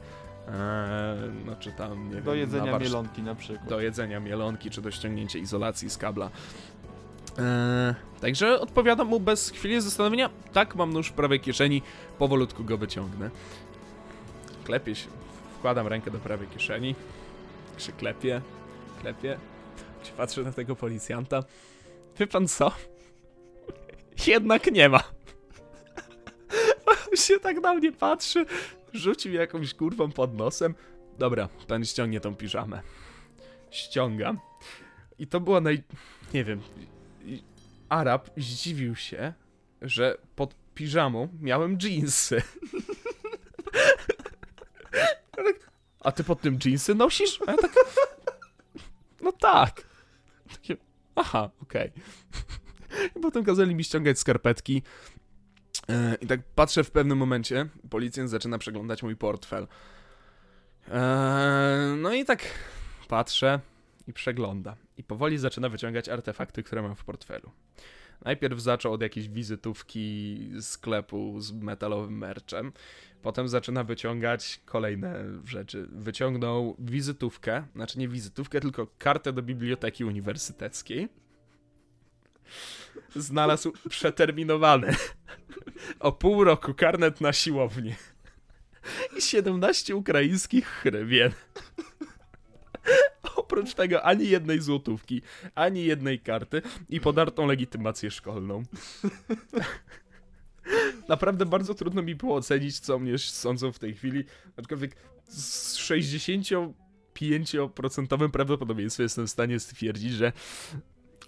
E, 0.47 1.15
no 1.45 1.55
czy 1.55 1.71
tam, 1.71 2.09
nie 2.09 2.15
wiem, 2.15 2.23
Do 2.23 2.31
na 2.31 2.37
jedzenia 2.37 2.71
warsz- 2.71 2.81
mielonki 2.83 3.21
na 3.21 3.35
przykład. 3.35 3.69
do 3.69 3.81
jedzenia 3.81 4.19
mielonki, 4.19 4.69
czy 4.69 4.81
do 4.81 4.91
ściągnięcia 4.91 5.39
izolacji 5.39 5.89
z 5.89 5.97
kabla. 5.97 6.29
Eee, 7.37 7.95
także 8.21 8.59
odpowiadam 8.59 9.07
mu 9.07 9.19
bez 9.19 9.49
chwili 9.49 9.81
zastanowienia. 9.81 10.29
Tak, 10.53 10.75
mam 10.75 10.93
nóż 10.93 11.07
w 11.07 11.13
prawej 11.13 11.39
kieszeni, 11.39 11.81
powolutku 12.17 12.63
go 12.63 12.77
wyciągnę. 12.77 13.29
Klepię 14.63 14.95
się, 14.95 15.07
wkładam 15.59 15.87
rękę 15.87 16.11
do 16.11 16.19
prawej 16.19 16.47
kieszeni, 16.47 16.95
się 17.77 17.91
klepię, 17.91 18.41
klepię, 19.01 19.37
się 20.03 20.11
patrzę 20.17 20.41
na 20.43 20.51
tego 20.51 20.75
policjanta. 20.75 21.43
Wie 22.19 22.27
pan 22.27 22.47
co? 22.47 22.71
Jednak 24.27 24.71
nie 24.71 24.89
ma. 24.89 24.99
On 27.11 27.17
się 27.17 27.39
tak 27.39 27.61
na 27.61 27.73
mnie 27.73 27.91
patrzy, 27.91 28.45
rzucił 28.93 29.33
jakąś 29.33 29.73
kurwą 29.73 30.11
pod 30.11 30.33
nosem. 30.33 30.75
Dobra, 31.19 31.49
pan 31.67 31.85
ściągnie 31.85 32.19
tą 32.19 32.35
piżamę. 32.35 32.81
Ściągam. 33.71 34.39
I 35.19 35.27
to 35.27 35.39
było 35.39 35.61
naj... 35.61 35.83
nie 36.33 36.43
wiem... 36.43 36.61
Arab 37.89 38.29
zdziwił 38.37 38.95
się, 38.95 39.33
że 39.81 40.17
pod 40.35 40.55
piżamą 40.75 41.27
miałem 41.41 41.77
jeansy. 41.83 42.41
A 45.99 46.11
ty 46.11 46.23
pod 46.23 46.41
tym 46.41 46.59
jeansy 46.65 46.95
nosisz? 46.95 47.39
A 47.47 47.51
ja 47.51 47.57
tak... 47.57 47.75
No 49.21 49.31
tak. 49.31 49.83
Takie... 50.51 50.77
Aha, 51.15 51.49
okej. 51.61 51.91
I 53.15 53.19
potem 53.19 53.43
kazali 53.43 53.75
mi 53.75 53.83
ściągać 53.83 54.19
skarpetki. 54.19 54.83
E, 55.89 56.15
I 56.21 56.27
tak 56.27 56.43
patrzę 56.55 56.83
w 56.83 56.91
pewnym 56.91 57.17
momencie, 57.17 57.67
policjant 57.89 58.29
zaczyna 58.29 58.57
przeglądać 58.57 59.03
mój 59.03 59.15
portfel. 59.15 59.67
Eee, 60.87 61.97
no 61.97 62.13
i 62.13 62.25
tak 62.25 62.41
patrzę 63.07 63.59
i 64.07 64.13
przegląda. 64.13 64.75
I 64.97 65.03
powoli 65.03 65.37
zaczyna 65.37 65.69
wyciągać 65.69 66.09
artefakty, 66.09 66.63
które 66.63 66.81
mam 66.81 66.95
w 66.95 67.05
portfelu. 67.05 67.51
Najpierw 68.25 68.59
zaczął 68.59 68.93
od 68.93 69.01
jakiejś 69.01 69.29
wizytówki 69.29 70.39
sklepu 70.61 71.41
z 71.41 71.51
metalowym 71.51 72.17
merchem. 72.17 72.71
Potem 73.21 73.47
zaczyna 73.47 73.83
wyciągać 73.83 74.61
kolejne 74.65 75.23
rzeczy. 75.45 75.87
Wyciągnął 75.91 76.75
wizytówkę, 76.79 77.63
znaczy 77.75 77.99
nie 77.99 78.07
wizytówkę, 78.07 78.61
tylko 78.61 78.87
kartę 78.97 79.33
do 79.33 79.41
biblioteki 79.41 80.05
uniwersyteckiej. 80.05 81.09
Znalazł 83.17 83.73
przeterminowany 83.89 84.95
o 85.99 86.11
pół 86.11 86.43
roku 86.43 86.73
karnet 86.73 87.21
na 87.21 87.33
siłownię 87.33 87.95
i 89.17 89.21
17 89.21 89.95
ukraińskich 89.95 90.67
hrywien. 90.67 91.31
Oprócz 93.35 93.73
tego 93.73 94.03
ani 94.03 94.29
jednej 94.29 94.61
złotówki, 94.61 95.21
ani 95.55 95.85
jednej 95.85 96.19
karty 96.19 96.61
i 96.89 96.99
podartą 96.99 97.47
legitymację 97.47 98.11
szkolną. 98.11 98.63
Naprawdę 101.09 101.45
bardzo 101.45 101.73
trudno 101.73 102.01
mi 102.01 102.15
było 102.15 102.35
ocenić, 102.35 102.79
co 102.79 102.99
mnie 102.99 103.17
sądzą 103.17 103.71
w 103.71 103.79
tej 103.79 103.95
chwili, 103.95 104.23
aczkolwiek 104.57 104.95
z 105.27 105.77
65% 105.77 108.29
prawdopodobieństwem 108.29 109.03
jestem 109.03 109.27
w 109.27 109.31
stanie 109.31 109.59
stwierdzić, 109.59 110.13
że 110.13 110.31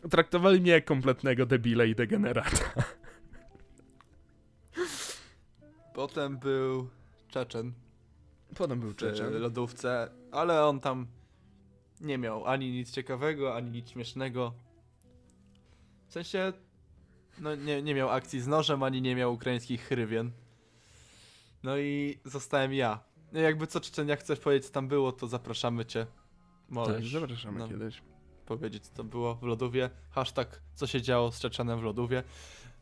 traktowali 0.10 0.62
mnie 0.62 0.72
jak 0.72 0.86
kompletnego 0.86 1.46
debila 1.46 1.86
i 1.86 1.96
degenerata. 1.96 2.74
Potem 5.94 6.38
był 6.38 6.90
Czeczen 7.28 7.74
Potem 8.58 8.80
był 8.80 8.94
w 8.94 9.04
e, 9.04 9.30
lodówce, 9.30 10.10
ale 10.32 10.66
on 10.66 10.80
tam 10.80 11.08
nie 12.02 12.18
miał 12.18 12.46
ani 12.46 12.72
nic 12.72 12.92
ciekawego, 12.92 13.56
ani 13.56 13.72
nic 13.72 13.90
śmiesznego. 13.90 14.54
W 16.08 16.14
sensie, 16.14 16.54
no 17.40 17.56
nie, 17.56 17.82
nie 17.82 17.96
miał 17.96 18.10
akcji 18.10 18.42
z 18.42 18.48
nożem, 18.48 18.84
ani 18.84 19.02
nie 19.02 19.16
miał 19.16 19.34
ukraińskich 19.34 19.82
chrywien. 19.82 20.32
No 21.64 21.78
i 21.78 22.20
zostałem 22.26 22.74
ja. 22.74 23.00
Jakby 23.34 23.68
co 23.68 23.80
Czeczenia 23.80 24.16
chcesz 24.16 24.40
powiedzieć 24.40 24.72
tam 24.72 24.88
było, 24.88 25.12
to 25.12 25.28
zapraszamy 25.28 25.86
cię. 25.86 26.06
Możesz 26.70 27.12
tak, 27.12 27.22
zapraszamy 27.22 27.60
no, 27.60 27.68
kiedyś. 27.68 28.02
Powiedzieć 28.50 28.88
co 28.88 28.96
to 28.96 29.04
było 29.04 29.36
w 29.36 29.44
lodówie. 29.44 29.90
Hashtag 30.10 30.62
co 30.74 30.88
się 30.88 31.02
działo 31.02 31.32
z 31.32 31.40
Czeczenem 31.40 31.80
w 31.80 31.84
lodówie. 31.84 32.24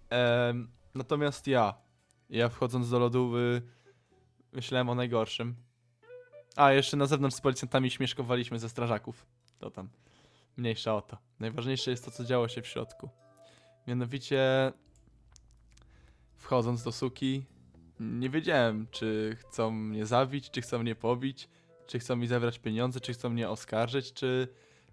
Em, 0.09 0.71
natomiast 0.95 1.47
ja, 1.47 1.73
ja 2.29 2.49
wchodząc 2.49 2.89
do 2.89 2.99
lodówy 2.99 3.61
myślałem 4.53 4.89
o 4.89 4.95
najgorszym. 4.95 5.55
A, 6.55 6.71
jeszcze 6.71 6.97
na 6.97 7.05
zewnątrz 7.05 7.37
z 7.37 7.41
policjantami 7.41 7.89
śmieszkowaliśmy 7.89 8.59
ze 8.59 8.69
strażaków. 8.69 9.25
To 9.59 9.71
tam. 9.71 9.89
Mniejsza 10.57 10.95
o 10.95 11.01
to. 11.01 11.17
Najważniejsze 11.39 11.91
jest 11.91 12.05
to, 12.05 12.11
co 12.11 12.23
działo 12.23 12.47
się 12.47 12.61
w 12.61 12.67
środku. 12.67 13.09
Mianowicie, 13.87 14.71
wchodząc 16.35 16.83
do 16.83 16.91
suki, 16.91 17.43
nie 17.99 18.29
wiedziałem, 18.29 18.87
czy 18.91 19.37
chcą 19.39 19.71
mnie 19.71 20.05
zabić, 20.05 20.51
czy 20.51 20.61
chcą 20.61 20.79
mnie 20.79 20.95
pobić, 20.95 21.49
czy 21.87 21.99
chcą 21.99 22.15
mi 22.15 22.27
zabrać 22.27 22.59
pieniądze, 22.59 22.99
czy 22.99 23.13
chcą 23.13 23.29
mnie 23.29 23.49
oskarżyć, 23.49 24.13
czy 24.13 24.47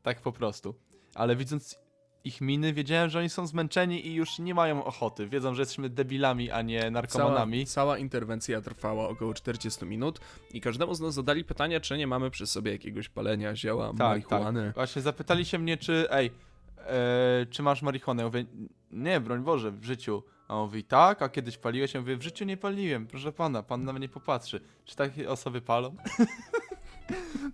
tak 0.04 0.20
po 0.20 0.32
prostu. 0.32 0.74
Ale 1.14 1.36
widząc 1.36 1.78
ich 2.24 2.40
miny, 2.40 2.72
wiedziałem, 2.72 3.10
że 3.10 3.18
oni 3.18 3.28
są 3.28 3.46
zmęczeni 3.46 4.06
i 4.06 4.14
już 4.14 4.38
nie 4.38 4.54
mają 4.54 4.84
ochoty. 4.84 5.28
Wiedzą, 5.28 5.54
że 5.54 5.62
jesteśmy 5.62 5.88
debilami, 5.88 6.50
a 6.50 6.62
nie 6.62 6.90
narkomanami. 6.90 7.66
Cała, 7.66 7.74
cała 7.86 7.98
interwencja 7.98 8.60
trwała 8.60 9.08
około 9.08 9.34
40 9.34 9.84
minut 9.86 10.20
i 10.52 10.60
każdemu 10.60 10.94
z 10.94 11.00
nas 11.00 11.14
zadali 11.14 11.44
pytanie, 11.44 11.80
czy 11.80 11.98
nie 11.98 12.06
mamy 12.06 12.30
przy 12.30 12.46
sobie 12.46 12.72
jakiegoś 12.72 13.08
palenia, 13.08 13.56
zioła, 13.56 13.86
Tak, 13.98 13.98
marihuany. 14.30 14.64
tak. 14.66 14.74
Właśnie 14.74 15.02
zapytali 15.02 15.44
się 15.44 15.58
mnie, 15.58 15.76
czy 15.76 16.06
ej, 16.10 16.30
e, 16.78 17.46
czy 17.50 17.62
masz 17.62 17.82
marihuanę? 17.82 18.22
Ja 18.22 18.28
mówię, 18.28 18.44
nie, 18.90 19.20
broń 19.20 19.42
Boże, 19.42 19.70
w 19.72 19.84
życiu. 19.84 20.22
A 20.48 20.54
on 20.54 20.64
mówi, 20.64 20.84
tak, 20.84 21.22
a 21.22 21.28
kiedyś 21.28 21.58
paliłeś? 21.58 21.94
Ja 21.94 22.00
mówię, 22.00 22.16
w 22.16 22.22
życiu 22.22 22.44
nie 22.44 22.56
paliłem, 22.56 23.06
proszę 23.06 23.32
pana, 23.32 23.62
pan 23.62 23.84
na 23.84 23.92
mnie 23.92 24.08
popatrzy. 24.08 24.60
Czy 24.84 24.96
takie 24.96 25.30
osoby 25.30 25.60
palą? 25.60 25.96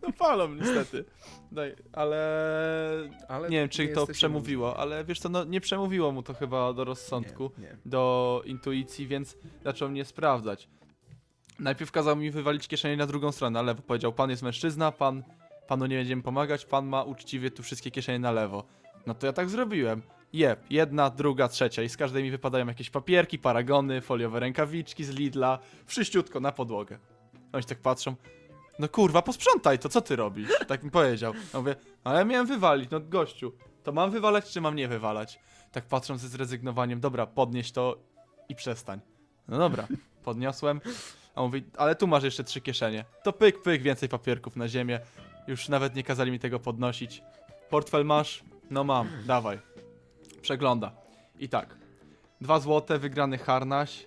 no 0.02 0.12
palą 0.18 0.54
niestety. 0.54 1.04
Daj, 1.52 1.76
ale... 1.92 2.20
Ale 3.28 3.48
Nie 3.48 3.58
wiem, 3.58 3.68
czy 3.68 3.78
to 3.78 3.82
jesteśmy- 3.82 4.14
przemówiło, 4.14 4.76
ale 4.76 5.04
wiesz 5.04 5.20
co, 5.20 5.28
no 5.28 5.44
nie 5.44 5.60
przemówiło 5.60 6.12
mu 6.12 6.22
to 6.22 6.34
chyba 6.34 6.72
do 6.72 6.84
rozsądku. 6.84 7.50
Nie, 7.58 7.64
nie. 7.64 7.76
do 7.86 8.42
intuicji, 8.44 9.06
więc 9.06 9.36
zaczął 9.64 9.88
mnie 9.88 10.04
sprawdzać. 10.04 10.68
Najpierw 11.58 11.92
kazał 11.92 12.16
mi 12.16 12.30
wywalić 12.30 12.68
kieszenie 12.68 12.96
na 12.96 13.06
drugą 13.06 13.32
stronę, 13.32 13.54
na 13.54 13.62
lewo. 13.62 13.82
Powiedział, 13.82 14.12
pan 14.12 14.30
jest 14.30 14.42
mężczyzna, 14.42 14.92
pan, 14.92 15.22
panu 15.68 15.86
nie 15.86 15.96
będziemy 15.96 16.22
pomagać, 16.22 16.64
pan 16.64 16.86
ma 16.86 17.02
uczciwie 17.02 17.50
tu 17.50 17.62
wszystkie 17.62 17.90
kieszenie 17.90 18.18
na 18.18 18.32
lewo. 18.32 18.64
No 19.06 19.14
to 19.14 19.26
ja 19.26 19.32
tak 19.32 19.48
zrobiłem. 19.50 20.02
Jeb, 20.32 20.60
jedna, 20.70 21.10
druga, 21.10 21.48
trzecia 21.48 21.82
i 21.82 21.88
z 21.88 21.96
każdej 21.96 22.22
mi 22.22 22.30
wypadają 22.30 22.66
jakieś 22.66 22.90
papierki, 22.90 23.38
paragony, 23.38 24.00
foliowe 24.00 24.40
rękawiczki 24.40 25.04
z 25.04 25.10
Lidla, 25.10 25.58
wszyściutko 25.86 26.40
na 26.40 26.52
podłogę. 26.52 26.98
Oni 27.52 27.64
tak 27.64 27.78
patrzą, 27.78 28.14
no 28.80 28.88
kurwa, 28.88 29.22
posprzątaj 29.22 29.78
to, 29.78 29.88
co 29.88 30.00
ty 30.00 30.16
robisz? 30.16 30.48
Tak 30.68 30.82
mi 30.82 30.90
powiedział. 30.90 31.34
Ja 31.52 31.58
mówię, 31.60 31.76
ale 32.04 32.24
miałem 32.24 32.46
wywalić, 32.46 32.90
no 32.90 33.00
gościu, 33.00 33.52
to 33.82 33.92
mam 33.92 34.10
wywalać, 34.10 34.50
czy 34.50 34.60
mam 34.60 34.76
nie 34.76 34.88
wywalać? 34.88 35.40
Tak 35.72 35.84
patrzą 35.84 36.18
ze 36.18 36.28
zrezygnowaniem, 36.28 37.00
dobra, 37.00 37.26
podnieś 37.26 37.72
to 37.72 37.96
i 38.48 38.54
przestań. 38.54 39.00
No 39.48 39.58
dobra, 39.58 39.86
podniosłem. 40.24 40.80
A 41.34 41.40
on 41.40 41.46
mówi, 41.46 41.64
ale 41.76 41.94
tu 41.94 42.06
masz 42.06 42.24
jeszcze 42.24 42.44
trzy 42.44 42.60
kieszenie. 42.60 43.04
To 43.22 43.32
pyk, 43.32 43.62
pyk, 43.62 43.82
więcej 43.82 44.08
papierków 44.08 44.56
na 44.56 44.68
ziemię. 44.68 45.00
Już 45.46 45.68
nawet 45.68 45.94
nie 45.94 46.02
kazali 46.02 46.30
mi 46.30 46.38
tego 46.38 46.60
podnosić. 46.60 47.22
Portfel 47.70 48.04
masz? 48.04 48.44
No 48.70 48.84
mam, 48.84 49.08
dawaj. 49.26 49.58
Przegląda. 50.42 50.92
I 51.38 51.48
tak. 51.48 51.76
Dwa 52.40 52.60
złote, 52.60 52.98
wygrany 52.98 53.38
harnaś. 53.38 54.06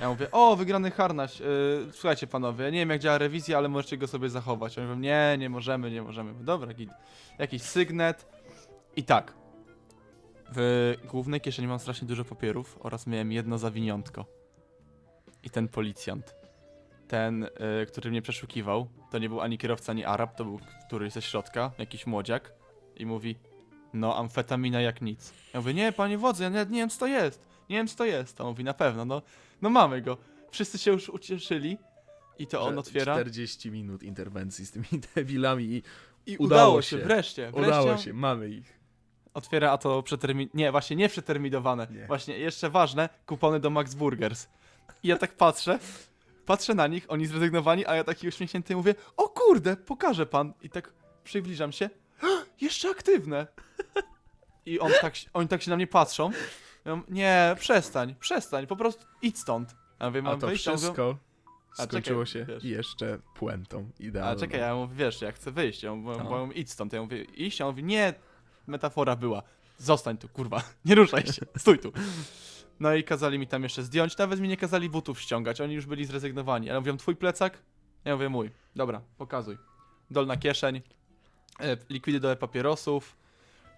Ja 0.00 0.08
mówię, 0.08 0.30
o, 0.30 0.56
wygrany 0.56 0.90
harnaś. 0.90 1.40
Yy, 1.40 1.46
słuchajcie 1.92 2.26
panowie, 2.26 2.64
nie 2.64 2.78
wiem 2.78 2.90
jak 2.90 3.00
działa 3.00 3.18
rewizja, 3.18 3.58
ale 3.58 3.68
możecie 3.68 3.96
go 3.96 4.06
sobie 4.06 4.28
zachować. 4.28 4.78
Oni 4.78 4.86
mówią, 4.86 5.00
nie, 5.00 5.36
nie 5.38 5.50
możemy, 5.50 5.90
nie 5.90 6.02
możemy. 6.02 6.44
Dobra, 6.44 6.74
git. 6.74 6.90
Jakiś 7.38 7.62
sygnet. 7.62 8.26
I 8.96 9.04
tak. 9.04 9.34
W 10.54 10.94
głównej 11.10 11.40
kieszeni 11.40 11.68
mam 11.68 11.78
strasznie 11.78 12.08
dużo 12.08 12.24
papierów 12.24 12.78
oraz 12.80 13.06
miałem 13.06 13.32
jedno 13.32 13.58
zawiniątko. 13.58 14.26
I 15.42 15.50
ten 15.50 15.68
policjant, 15.68 16.34
ten, 17.08 17.44
y, 17.44 17.48
który 17.86 18.10
mnie 18.10 18.22
przeszukiwał, 18.22 18.86
to 19.10 19.18
nie 19.18 19.28
był 19.28 19.40
ani 19.40 19.58
kierowca, 19.58 19.92
ani 19.92 20.04
Arab, 20.04 20.36
to 20.36 20.44
był 20.44 20.60
któryś 20.86 21.12
ze 21.12 21.22
środka, 21.22 21.70
jakiś 21.78 22.06
młodziak. 22.06 22.52
I 22.96 23.06
mówi, 23.06 23.36
no 23.92 24.16
amfetamina 24.16 24.80
jak 24.80 25.02
nic. 25.02 25.32
Ja 25.54 25.60
mówię, 25.60 25.74
nie, 25.74 25.92
panie 25.92 26.18
wodzu, 26.18 26.42
ja 26.42 26.48
nie 26.48 26.66
wiem 26.66 26.88
co 26.88 26.98
to 26.98 27.06
jest. 27.06 27.46
Nie 27.70 27.76
wiem 27.76 27.86
co 27.86 27.96
to 27.96 28.04
jest. 28.04 28.40
A 28.40 28.44
on 28.44 28.50
mówi, 28.50 28.64
na 28.64 28.74
pewno, 28.74 29.04
no, 29.04 29.22
no 29.62 29.70
mamy 29.70 30.02
go. 30.02 30.16
Wszyscy 30.50 30.78
się 30.78 30.90
już 30.90 31.08
ucieszyli. 31.08 31.78
I 32.38 32.46
to 32.46 32.62
on 32.62 32.78
otwiera. 32.78 33.14
40 33.14 33.70
minut 33.70 34.02
interwencji 34.02 34.66
z 34.66 34.70
tymi 34.70 34.86
debilami 35.14 35.64
i 35.64 35.82
I 36.26 36.36
udało 36.36 36.46
udało 36.46 36.82
się, 36.82 36.96
wreszcie. 36.96 37.50
wreszcie 37.50 37.68
udało 37.68 37.96
się, 37.96 38.12
mamy 38.12 38.48
ich. 38.48 38.80
Otwiera, 39.34 39.70
a 39.72 39.78
to 39.78 40.02
przetermin... 40.02 40.48
Nie, 40.54 40.70
właśnie 40.70 40.96
nie 40.96 41.08
przeterminowane. 41.08 41.86
Nie. 41.90 42.06
Właśnie 42.06 42.38
jeszcze 42.38 42.70
ważne, 42.70 43.08
kupony 43.26 43.60
do 43.60 43.70
Max 43.70 43.94
Burgers. 43.94 44.48
I 45.02 45.08
ja 45.08 45.16
tak 45.16 45.36
patrzę, 45.36 45.78
patrzę 46.46 46.74
na 46.74 46.86
nich, 46.86 47.04
oni 47.08 47.26
zrezygnowani, 47.26 47.86
a 47.86 47.94
ja 47.96 48.04
taki 48.04 48.28
uśmiechnięty 48.28 48.76
mówię, 48.76 48.94
o 49.16 49.28
kurde, 49.28 49.76
pokaże 49.76 50.26
pan. 50.26 50.52
I 50.62 50.70
tak 50.70 50.92
przybliżam 51.24 51.72
się, 51.72 51.90
jeszcze 52.60 52.90
aktywne. 52.90 53.46
I 54.66 54.78
on 54.80 54.92
tak, 55.00 55.14
oni 55.32 55.48
tak 55.48 55.62
się 55.62 55.70
na 55.70 55.76
mnie 55.76 55.86
patrzą. 55.86 56.30
Ja 56.84 56.96
mówię, 56.96 57.06
nie, 57.08 57.56
przestań, 57.58 58.14
przestań, 58.20 58.66
po 58.66 58.76
prostu 58.76 59.04
idź 59.22 59.38
stąd. 59.38 59.74
Ja 60.00 60.06
mówię, 60.06 60.20
A 60.20 60.22
mam 60.22 60.40
to 60.40 60.46
wyjść? 60.46 60.68
A 60.68 60.70
on 60.72 60.76
mówią, 60.76 60.86
wszystko 60.86 61.16
A 61.78 61.86
skończyło 61.86 62.24
czekaj, 62.24 62.46
się 62.46 62.52
wiesz. 62.54 62.64
jeszcze 62.64 63.18
puentą 63.34 63.90
idealną. 64.00 64.32
A 64.32 64.36
czekaj, 64.40 64.60
ja 64.60 64.74
mówię, 64.74 64.94
wiesz, 64.96 65.22
ja 65.22 65.32
chcę 65.32 65.50
wyjść. 65.52 65.82
Ja 65.82 65.94
mówię, 65.94 66.16
No. 66.18 66.24
bo 66.30 66.38
ja 66.38 66.46
mówię, 66.46 66.54
idź 66.60 66.70
stąd. 66.70 66.92
Ja 66.92 67.02
mówię, 67.02 67.22
iść? 67.22 67.60
A 67.60 67.64
on 67.66 67.70
mówi, 67.70 67.84
nie, 67.84 68.14
metafora 68.66 69.16
była. 69.16 69.42
Zostań 69.78 70.18
tu, 70.18 70.28
kurwa, 70.28 70.62
nie 70.84 70.94
ruszaj 70.94 71.26
się, 71.26 71.42
stój 71.56 71.78
tu. 71.78 71.92
No 72.80 72.94
i 72.94 73.04
kazali 73.04 73.38
mi 73.38 73.46
tam 73.46 73.62
jeszcze 73.62 73.82
zdjąć, 73.82 74.18
nawet 74.18 74.40
mi 74.40 74.48
nie 74.48 74.56
kazali 74.56 74.90
butów 74.90 75.20
ściągać, 75.20 75.60
oni 75.60 75.74
już 75.74 75.86
byli 75.86 76.04
zrezygnowani. 76.04 76.70
Ale 76.70 76.80
mówią, 76.80 76.96
twój 76.96 77.16
plecak? 77.16 77.58
Ja 78.04 78.14
mówię, 78.16 78.28
mój. 78.28 78.50
Dobra, 78.76 79.00
pokazuj. 79.18 79.58
Dolna 80.10 80.36
kieszeń, 80.36 80.80
e, 81.60 81.76
likwidy 81.90 82.20
do 82.20 82.36
papierosów. 82.36 83.16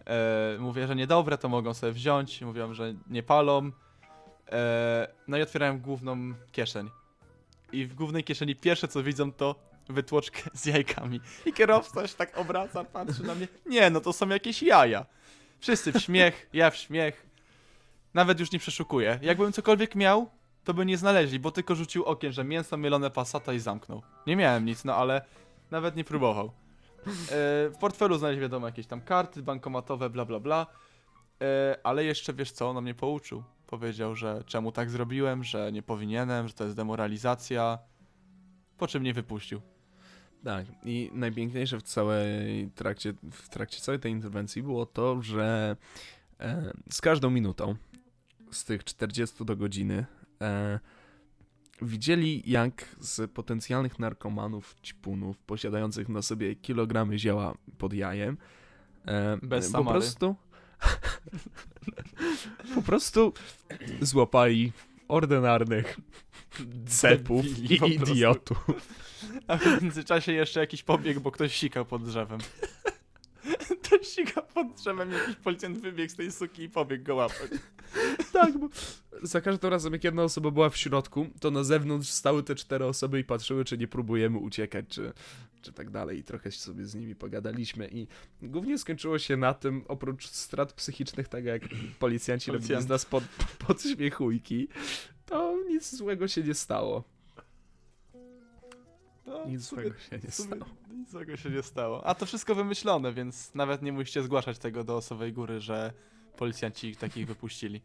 E, 0.07 0.57
mówię, 0.59 0.87
że 0.87 0.97
niedobre, 0.97 1.39
to 1.39 1.49
mogą 1.49 1.75
sobie 1.75 1.93
wziąć. 1.93 2.43
Mówią, 2.43 2.75
że 2.75 2.95
nie 3.11 3.23
palą. 3.23 3.71
E, 4.53 5.09
no 5.29 5.39
i 5.39 5.43
otwierałem 5.43 5.81
główną 5.81 6.17
kieszeń. 6.53 6.91
I 7.73 7.87
w 7.87 7.95
głównej 7.95 8.25
kieszeni 8.25 8.57
pierwsze 8.57 8.89
co 8.89 9.03
widzą 9.03 9.33
to 9.33 9.55
wytłoczkę 9.89 10.51
z 10.55 10.67
jajkami. 10.67 11.21
I 11.47 11.53
kierowca 11.53 12.09
się 12.09 12.17
tak 12.17 12.39
obraca, 12.39 12.85
patrzy 12.85 13.23
na 13.23 13.35
mnie. 13.35 13.49
Nie, 13.67 13.91
no 13.91 14.01
to 14.01 14.13
są 14.13 14.29
jakieś 14.29 14.63
jaja. 14.63 15.07
Wszyscy 15.61 15.93
w 15.93 15.99
śmiech, 15.99 16.49
ja 16.53 16.71
w 16.71 16.77
śmiech. 16.77 17.27
Nawet 18.15 18.41
już 18.41 18.53
nie 18.53 18.59
przeszukuję. 18.59 19.19
Jakbym 19.23 19.53
cokolwiek 19.53 19.95
miał, 19.95 20.31
to 20.65 20.75
by 20.75 20.87
nie 20.87 20.99
znaleźli, 20.99 21.39
bo 21.39 21.51
tylko 21.51 21.75
rzucił 21.75 22.05
okien, 22.05 22.33
że 22.33 22.45
mięso 22.45 22.77
mielone 22.77 23.11
pasata 23.11 23.53
i 23.53 23.59
zamknął. 23.59 24.03
Nie 24.27 24.37
miałem 24.37 24.65
nic, 24.65 24.85
no 24.85 24.95
ale 24.95 25.23
nawet 25.71 25.97
nie 25.97 26.05
próbował. 26.05 26.53
E, 27.07 27.71
w 27.71 27.77
portfelu 27.81 28.19
znaleźć 28.19 28.41
wiadomo 28.41 28.67
jakieś 28.67 28.87
tam 28.87 29.01
karty 29.01 29.43
bankomatowe, 29.43 30.11
bla 30.11 30.25
bla 30.25 30.41
bla. 30.41 30.67
E, 31.43 31.79
ale 31.83 32.05
jeszcze 32.05 32.33
wiesz 32.33 32.53
co, 32.53 32.71
on 32.71 32.83
mnie 32.83 32.95
pouczył. 32.95 33.43
Powiedział, 33.67 34.15
że 34.15 34.43
czemu 34.47 34.73
tak 34.73 34.91
zrobiłem, 34.91 35.45
że 35.45 35.73
nie 35.73 35.83
powinienem, 35.83 36.49
że 36.49 36.55
to 36.55 36.65
jest 36.65 36.77
demoralizacja. 36.77 37.79
Po 38.79 38.87
czym 38.87 39.03
mnie 39.03 39.15
wypuścił. 39.15 39.61
Tak, 40.45 40.67
i 40.85 41.11
najpiękniejsze 41.13 41.79
w 41.79 41.83
całej 41.83 42.71
trakcie, 42.75 43.15
w 43.33 43.49
trakcie 43.49 43.81
całej 43.81 44.01
tej 44.01 44.13
interwencji 44.13 44.63
było 44.63 44.87
to, 44.87 45.23
że 45.23 45.77
e, 46.41 46.73
z 46.91 47.01
każdą 47.01 47.31
minutą 47.31 47.75
z 48.51 48.65
tych 48.65 48.85
40 48.85 49.45
do 49.45 49.57
godziny 49.57 50.07
widzieli 51.83 52.43
jak 52.47 52.97
z 53.01 53.31
potencjalnych 53.31 53.99
narkomanów, 53.99 54.77
ćpunów, 54.85 55.39
posiadających 55.39 56.09
na 56.09 56.23
sobie 56.23 56.57
kilogramy 56.57 57.19
zioła 57.19 57.55
pod 57.79 57.93
jajem, 57.93 58.37
e, 59.07 59.39
Bez 59.43 59.67
po 59.67 59.73
Samary. 59.73 59.99
prostu 60.01 60.37
po 62.75 62.83
prostu 62.83 63.33
złapali 64.01 64.73
ordynarnych 65.09 65.97
cepów 67.01 67.45
i 67.59 67.95
idiotów. 67.95 68.67
A 69.49 69.57
w 69.57 69.83
międzyczasie 69.83 70.33
jeszcze 70.33 70.61
jakiś 70.61 70.83
pobieg, 70.83 71.19
bo 71.19 71.31
ktoś 71.31 71.57
sikał 71.57 71.85
pod 71.85 72.05
drzewem. 72.05 72.39
Ktoś 73.83 74.07
sikał 74.07 74.45
pod 74.55 74.75
drzewem, 74.75 75.13
jakiś 75.13 75.37
policjant 75.37 75.79
wybiegł 75.79 76.13
z 76.13 76.17
tej 76.17 76.33
suki 76.33 76.63
i 76.63 76.71
pobiegł 76.71 77.05
go 77.05 77.15
łapać. 77.15 77.51
Tak, 78.33 78.59
bo 78.59 78.69
za 79.23 79.41
każdym 79.41 79.71
razem, 79.71 79.93
jak 79.93 80.05
jedna 80.05 80.23
osoba 80.23 80.51
była 80.51 80.71
w 80.71 80.77
środku, 80.77 81.27
to 81.41 81.51
na 81.51 81.65
zewnątrz 81.65 82.09
stały 82.09 82.43
te 82.43 82.55
cztery 82.55 82.85
osoby 82.87 83.21
i 83.21 83.25
patrzyły, 83.25 83.65
czy 83.65 83.79
nie 83.79 83.89
próbujemy 83.89 84.39
uciekać, 84.39 84.85
czy, 84.89 85.13
czy 85.63 85.73
tak 85.73 85.91
dalej. 85.91 86.19
I 86.19 86.25
trochę 86.25 86.51
sobie 86.51 86.87
z 86.87 86.95
nimi 86.95 87.15
pogadaliśmy. 87.15 87.89
I 87.93 88.07
głównie 88.43 88.79
skończyło 88.79 89.19
się 89.19 89.37
na 89.37 89.55
tym, 89.55 89.85
oprócz 89.89 90.27
strat 90.29 90.73
psychicznych, 90.73 91.29
tak 91.29 91.45
jak 91.45 91.63
policjanci 91.99 92.51
robili 92.51 92.67
z 92.67 92.69
Policjant. 92.69 92.89
nas 92.89 93.05
pod, 93.07 93.25
podśmiechujki, 93.67 94.69
to 95.27 95.57
nic 95.69 95.95
złego 95.97 96.29
się 96.29 96.43
nie 96.43 96.55
stało. 96.55 97.05
No, 99.27 99.47
Nic 99.47 99.61
złego 99.63 99.99
się 99.99 100.19
nie 100.25 100.31
stało. 100.31 100.65
Nic 100.91 101.11
złego 101.11 101.37
się 101.37 101.51
nie 101.51 101.63
stało. 101.63 102.07
A 102.07 102.15
to 102.15 102.27
wszystko 102.27 102.55
wymyślone, 102.55 103.13
więc 103.13 103.55
nawet 103.55 103.83
nie 103.83 103.93
musicie 103.93 104.23
zgłaszać 104.23 104.59
tego 104.59 104.85
do 104.85 104.97
Osowej 104.97 105.33
Góry, 105.33 105.61
że 105.61 105.93
policjanci 106.37 106.97
takich 106.97 107.27
wypuścili. 107.27 107.81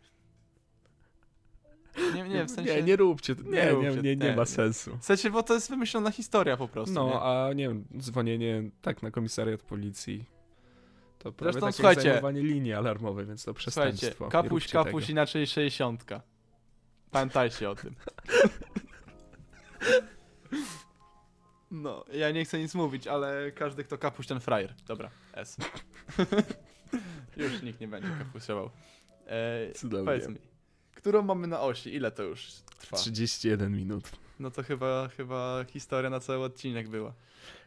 Nie, 2.23 2.29
nie, 2.29 2.45
w 2.45 2.51
sensie... 2.51 2.75
Nie, 2.75 2.83
nie 2.83 2.95
róbcie. 2.95 3.35
Nie, 3.43 3.51
nie, 3.51 3.69
róbcie, 3.71 3.95
nie, 3.95 4.15
nie, 4.15 4.15
nie, 4.15 4.35
ma 4.35 4.45
sensu. 4.45 4.97
W 4.97 5.05
sensie, 5.05 5.29
bo 5.29 5.43
to 5.43 5.53
jest 5.53 5.69
wymyślona 5.69 6.11
historia 6.11 6.57
po 6.57 6.67
prostu, 6.67 6.93
No, 6.93 7.21
a 7.23 7.53
nie 7.53 7.67
wiem, 7.67 7.85
dzwonienie 7.97 8.63
tak 8.81 9.03
na 9.03 9.11
komisariat 9.11 9.61
policji. 9.61 10.25
To 11.19 11.31
prawie 11.31 11.51
Zresztą 11.51 11.67
jak 11.67 11.75
słuchajcie- 11.75 12.01
zajmowanie 12.01 12.41
linii 12.41 12.73
alarmowej, 12.73 13.25
więc 13.25 13.43
to 13.43 13.53
przestępstwo. 13.53 14.27
Kapuś, 14.29 14.67
kapuś, 14.67 15.03
tego. 15.03 15.11
inaczej 15.11 15.47
60. 15.47 16.05
Pamiętajcie 17.11 17.69
o 17.69 17.75
tym. 17.75 17.95
No, 21.71 22.05
ja 22.13 22.31
nie 22.31 22.45
chcę 22.45 22.59
nic 22.59 22.75
mówić, 22.75 23.07
ale 23.07 23.51
każdy, 23.51 23.83
kto 23.83 23.97
kapuś, 23.97 24.27
ten 24.27 24.39
frajer. 24.39 24.73
Dobra, 24.87 25.09
S. 25.33 25.57
już 27.37 27.61
nikt 27.61 27.81
nie 27.81 27.87
będzie 27.87 28.09
kapusiował. 28.19 28.69
E, 29.27 29.71
Cudownie. 29.71 30.05
powiedz 30.05 30.27
mi, 30.27 30.35
którą 30.99 31.21
mamy 31.21 31.47
na 31.47 31.61
osi? 31.61 31.95
Ile 31.95 32.11
to 32.11 32.23
już 32.23 32.51
trwa? 32.79 32.97
31 32.97 33.77
minut. 33.77 34.11
No 34.39 34.51
to 34.51 34.63
chyba, 34.63 35.09
chyba 35.17 35.65
historia 35.67 36.09
na 36.09 36.19
cały 36.19 36.43
odcinek 36.45 36.89
była. 36.89 37.13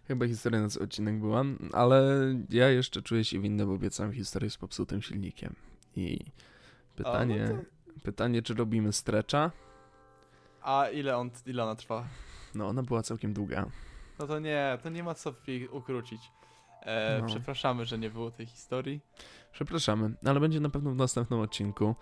Chyba 0.08 0.26
historia 0.26 0.60
na 0.60 0.68
cały 0.68 0.84
odcinek 0.84 1.18
była, 1.18 1.44
ale 1.72 2.18
ja 2.50 2.68
jeszcze 2.68 3.02
czuję 3.02 3.24
się 3.24 3.40
winny, 3.40 3.66
bo 3.66 3.72
obiecałem 3.72 4.12
historię 4.12 4.50
z 4.50 4.56
popsutym 4.56 5.02
silnikiem. 5.02 5.54
I 5.96 6.18
pytanie, 6.96 7.46
A, 7.50 7.52
no 7.52 7.62
pytanie 8.02 8.42
czy 8.42 8.54
robimy 8.54 8.92
stretcha? 8.92 9.50
A 10.62 10.88
ile, 10.88 11.16
on, 11.16 11.30
ile 11.46 11.62
ona 11.62 11.74
trwa? 11.74 12.08
No, 12.54 12.68
ona 12.68 12.82
była 12.82 13.02
całkiem 13.02 13.32
długa. 13.32 13.66
No 14.18 14.26
to 14.26 14.38
nie, 14.38 14.78
to 14.82 14.90
nie 14.90 15.02
ma 15.02 15.14
co 15.14 15.34
ukrócić. 15.70 16.20
E, 16.86 17.18
No. 17.20 17.26
Przepraszamy, 17.26 17.84
że 17.84 17.98
nie 17.98 18.10
było 18.10 18.30
tej 18.30 18.46
historii. 18.46 19.00
Przepraszamy, 19.52 20.14
ale 20.26 20.40
będzie 20.40 20.60
na 20.60 20.68
pewno 20.68 20.90
w 20.90 20.96
następnym 20.96 21.40
odcinku. 21.40 21.94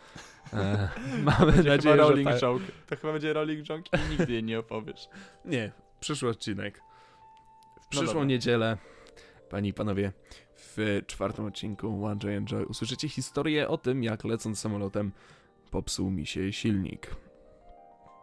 E, 0.53 0.89
mamy 1.23 1.53
Będzie 1.53 1.71
nadzieję, 1.71 1.95
chyba 1.95 2.05
że 2.05 2.11
rolling 2.11 2.29
ta... 2.29 2.39
joke. 2.39 2.65
To 2.87 2.97
chyba 2.97 3.13
będzie 3.13 3.33
rolling 3.33 3.67
joke 3.67 3.83
i 4.07 4.11
nigdy 4.11 4.33
jej 4.33 4.45
nie 4.45 4.59
opowiesz. 4.59 5.09
Nie, 5.45 5.73
przyszły 6.01 6.29
odcinek. 6.29 6.83
W 7.83 7.89
przyszłą 7.89 8.07
dobra. 8.07 8.25
niedzielę, 8.25 8.79
pani 9.51 9.69
i 9.69 9.75
panowie, 9.75 10.13
w 10.57 11.03
czwartym 11.07 11.45
odcinku 11.45 12.05
One 12.05 12.21
Joy 12.45 12.67
usłyszycie 12.67 13.09
historię 13.09 13.69
o 13.69 13.79
tym, 13.79 14.05
jak 14.05 14.25
lecąc 14.25 14.61
samolotem 14.61 15.13
popsuł 15.71 16.11
mi 16.11 16.27
się 16.27 16.53
silnik. 16.53 17.17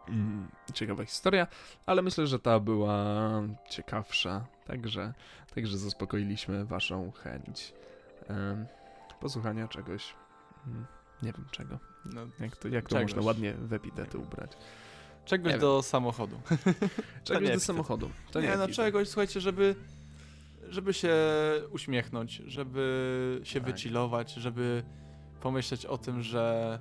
Mm, 0.08 0.48
ciekawa 0.74 1.04
historia, 1.04 1.46
ale 1.86 2.02
myślę, 2.02 2.26
że 2.26 2.38
ta 2.38 2.60
była 2.60 3.42
ciekawsza, 3.70 4.46
także, 4.68 5.14
także 5.54 5.78
zaspokoiliśmy 5.78 6.64
waszą 6.64 7.10
chęć 7.12 7.74
em, 8.28 8.66
posłuchania 9.20 9.68
czegoś, 9.68 10.14
mm, 10.66 10.86
nie 11.22 11.32
wiem 11.32 11.44
czego, 11.50 11.78
No, 12.04 12.20
jak 12.40 12.56
to, 12.56 12.68
jak 12.68 12.88
to 12.88 13.00
można 13.00 13.22
ładnie 13.22 13.52
w 13.54 13.72
epitety 13.72 14.18
ubrać. 14.18 14.52
czegoś 15.24 15.52
Nie 15.52 15.58
do 15.58 15.82
samochodu. 15.82 16.40
Czegoś 17.24 17.50
do 17.50 17.60
samochodu. 17.60 18.10
To 18.30 18.40
nie, 18.40 18.48
nie 18.48 18.56
no 18.56 18.68
czegoś, 18.68 19.08
słuchajcie, 19.08 19.40
żeby, 19.40 19.74
żeby 20.68 20.94
się 20.94 21.14
uśmiechnąć, 21.70 22.42
żeby 22.46 23.40
się 23.44 23.60
Tak. 23.60 23.70
wychillować, 23.72 24.34
żeby 24.34 24.82
pomyśleć 25.40 25.86
o 25.86 25.98
tym, 25.98 26.22
że, 26.22 26.78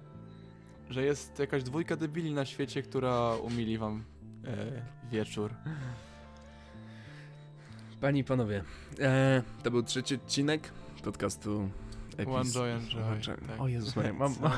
że 0.90 1.04
jest 1.04 1.40
jakaś 1.40 1.64
dwójka 1.64 1.96
debili 1.96 2.34
na 2.34 2.46
świecie, 2.46 2.82
która 2.82 3.36
umili 3.36 3.78
wam 3.78 4.04
e, 4.46 4.82
wieczór. 5.12 5.54
Panie 8.02 8.20
i 8.20 8.24
panowie, 8.24 8.64
e, 9.00 9.44
to 9.64 9.72
był 9.72 9.84
trzeci 9.84 10.16
odcinek 10.16 10.72
podcastu 11.04 11.70
Epis. 12.18 12.28
One 12.34 12.50
Joy 12.50 12.80
tak. 13.26 13.62
O 13.62 13.68
Jezus 13.68 13.96
Maria, 13.96 14.14
mam, 14.14 14.34
Co? 14.36 14.42
mam, 14.50 14.52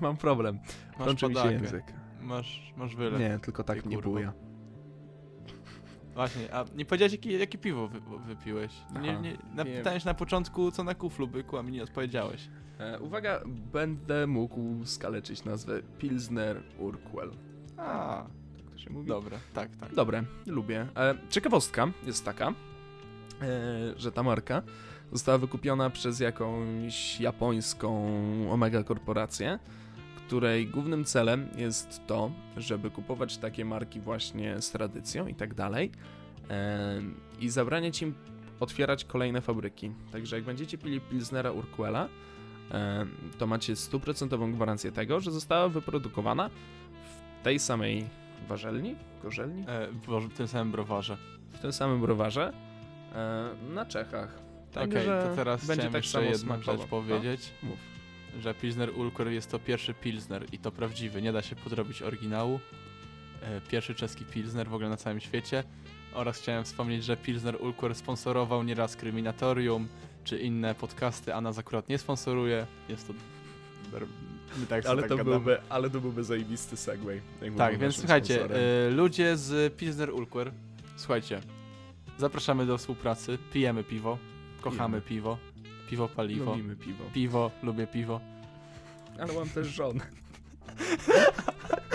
mam 0.00 0.16
problem. 0.16 0.58
Masz 0.98 1.06
Kończy 1.06 1.28
mi 1.28 1.34
się 1.34 1.52
język. 1.52 1.84
Masz, 2.22 2.72
masz 2.76 2.96
wylew. 2.96 3.20
Nie, 3.20 3.38
tylko 3.38 3.64
tak 3.64 3.82
Ty 3.82 3.88
nie 3.88 3.98
buja. 3.98 4.32
Właśnie, 6.14 6.54
a 6.54 6.64
nie 6.74 6.84
powiedziałeś 6.84 7.12
jakie, 7.12 7.38
jakie 7.38 7.58
piwo 7.58 7.88
wy, 7.88 8.00
wypiłeś? 8.26 8.72
Nie, 9.02 9.20
nie, 9.20 9.38
na, 9.54 9.64
pytałeś 9.64 10.04
na 10.04 10.14
początku 10.14 10.70
co 10.70 10.84
na 10.84 10.94
kuflu 10.94 11.28
byku, 11.28 11.58
a 11.58 11.62
mi 11.62 11.72
nie 11.72 11.82
odpowiedziałeś. 11.82 12.48
E, 12.78 13.00
uwaga, 13.00 13.40
będę 13.72 14.26
mógł 14.26 14.84
skaleczyć 14.84 15.44
nazwę 15.44 15.82
Pilsner 15.98 16.62
Urquell. 16.78 17.30
A, 17.76 18.24
Tak 18.56 18.70
to 18.70 18.78
się 18.78 18.90
mówi? 18.90 19.08
dobra, 19.08 19.38
tak, 19.54 19.76
tak. 19.76 19.94
Dobre, 19.94 20.24
lubię. 20.46 20.86
E, 20.96 21.14
ciekawostka 21.30 21.86
jest 22.06 22.24
taka, 22.24 22.52
że 23.96 24.12
ta 24.12 24.22
marka 24.22 24.62
została 25.12 25.38
wykupiona 25.38 25.90
przez 25.90 26.20
jakąś 26.20 27.20
japońską 27.20 28.06
omega 28.50 28.82
korporację, 28.82 29.58
której 30.16 30.66
głównym 30.66 31.04
celem 31.04 31.48
jest 31.56 32.00
to, 32.06 32.30
żeby 32.56 32.90
kupować 32.90 33.38
takie 33.38 33.64
marki 33.64 34.00
właśnie 34.00 34.62
z 34.62 34.70
tradycją 34.70 35.26
i 35.26 35.34
tak 35.34 35.54
dalej 35.54 35.90
e, 36.50 37.02
i 37.40 37.48
zabraniać 37.48 38.02
im 38.02 38.14
otwierać 38.60 39.04
kolejne 39.04 39.40
fabryki. 39.40 39.90
Także 40.12 40.36
jak 40.36 40.44
będziecie 40.44 40.78
pili 40.78 41.00
Pilsnera 41.00 41.50
Urquella, 41.52 42.08
e, 42.70 43.06
to 43.38 43.46
macie 43.46 43.76
stuprocentową 43.76 44.52
gwarancję 44.52 44.92
tego, 44.92 45.20
że 45.20 45.30
została 45.30 45.68
wyprodukowana 45.68 46.50
w 47.40 47.44
tej 47.44 47.58
samej 47.58 48.04
warzelni, 48.48 48.96
gorzelni, 49.22 49.64
E, 49.68 49.88
w 50.28 50.34
tym 50.36 50.48
samym 50.48 50.72
browarze. 50.72 51.16
w 51.50 51.58
tym 51.58 51.72
samym 51.72 52.00
browarze 52.00 52.52
e, 52.52 52.63
na 53.74 53.86
Czechach. 53.86 54.34
Okej, 54.34 54.72
Także 54.88 55.26
to 55.30 55.36
teraz 55.36 55.66
będzie 55.66 55.82
chciałem 55.82 55.92
tak 55.92 56.02
jeszcze 56.02 56.24
jedną 56.24 56.38
smakowo. 56.38 56.78
rzecz 56.78 56.86
powiedzieć, 56.90 57.50
No, 57.62 57.68
mów. 57.68 57.78
że 58.42 58.54
Pilsner 58.54 58.90
Ulker 58.98 59.28
jest 59.28 59.50
to 59.50 59.58
pierwszy 59.58 59.94
Pilsner 59.94 60.46
i 60.52 60.58
to 60.58 60.70
prawdziwy, 60.72 61.22
nie 61.22 61.32
da 61.32 61.42
się 61.42 61.56
podrobić 61.56 62.02
oryginału. 62.02 62.60
E, 63.42 63.60
pierwszy 63.60 63.94
czeski 63.94 64.24
Pilsner 64.24 64.68
w 64.68 64.74
ogóle 64.74 64.88
na 64.88 64.96
całym 64.96 65.20
świecie. 65.20 65.64
Oraz 66.14 66.38
chciałem 66.38 66.64
wspomnieć, 66.64 67.04
że 67.04 67.16
Pilsner 67.16 67.56
Ulker 67.62 67.94
sponsorował 67.94 68.62
nieraz 68.62 68.96
Kryminatorium 68.96 69.88
czy 70.24 70.38
inne 70.38 70.74
podcasty, 70.74 71.34
a 71.34 71.40
nas 71.40 71.58
akurat 71.58 71.88
nie 71.88 71.98
sponsoruje. 71.98 72.66
Jest 72.88 73.06
to... 73.06 73.14
My 74.60 74.66
tak 74.66 74.86
Ale, 74.86 75.02
tak 75.02 75.08
to 75.08 75.16
gadamy. 75.16 75.30
byłby, 75.36 75.58
ale 75.68 75.90
to 75.90 76.00
byłby 76.00 76.24
zajebisty 76.24 76.76
segway. 76.76 77.20
Tak, 77.56 77.78
więc 77.78 77.96
słuchajcie, 77.96 78.44
y, 78.88 78.90
ludzie 78.90 79.36
z 79.36 79.76
Pilsner 79.76 80.10
Ulker, 80.10 80.52
słuchajcie, 80.96 81.40
zapraszamy 82.18 82.66
do 82.66 82.78
współpracy, 82.78 83.38
pijemy 83.52 83.84
piwo, 83.84 84.18
kochamy 84.60 85.00
piwo, 85.00 85.38
piwo 85.90 86.08
paliwo, 86.08 86.50
Lubimy 86.50 86.76
piwo. 86.76 87.04
piwo, 87.14 87.50
lubię 87.62 87.86
piwo. 87.86 88.20
Ale 89.20 89.32
mam 89.32 89.48
też 89.48 89.66
żonę. 89.68 90.00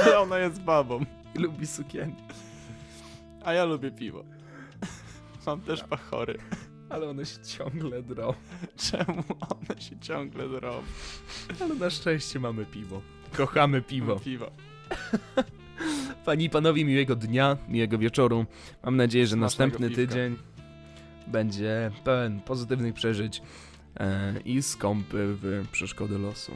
I 0.08 0.14
ona 0.24 0.38
jest 0.40 0.62
babą, 0.62 1.06
I 1.36 1.40
lubi 1.40 1.68
sukienki. 1.68 2.24
a 3.46 3.54
ja 3.54 3.66
lubię 3.66 3.92
piwo. 3.92 4.24
Mam 5.46 5.62
też 5.62 5.84
pachory. 5.84 6.38
Ale 6.90 7.10
one 7.10 7.26
się 7.26 7.38
ciągle 7.44 8.04
drą. 8.04 8.34
Czemu 8.78 9.24
one 9.40 9.82
się 9.82 10.00
ciągle 10.00 10.50
zrobią? 10.50 10.82
Ale 11.62 11.76
na 11.76 11.90
szczęście 11.90 12.40
mamy 12.40 12.66
piwo. 12.66 13.02
Kochamy 13.38 13.82
piwo. 13.82 14.20
Piwo. 14.20 14.52
Panie 16.30 16.46
i 16.46 16.50
panowie, 16.50 16.86
miłego 16.86 17.16
dnia, 17.16 17.58
miłego 17.68 17.98
wieczoru. 17.98 18.46
Mam 18.84 18.98
nadzieję, 18.98 19.28
że 19.28 19.36
następny 19.36 19.90
tydzień 19.90 20.36
będzie 21.28 21.92
pełen 22.04 22.42
pozytywnych 22.42 22.94
przeżyć 22.94 23.42
e, 24.00 24.34
i 24.46 24.62
skąpy 24.62 25.18
w 25.42 25.66
przeszkody 25.72 26.18
losu. 26.18 26.52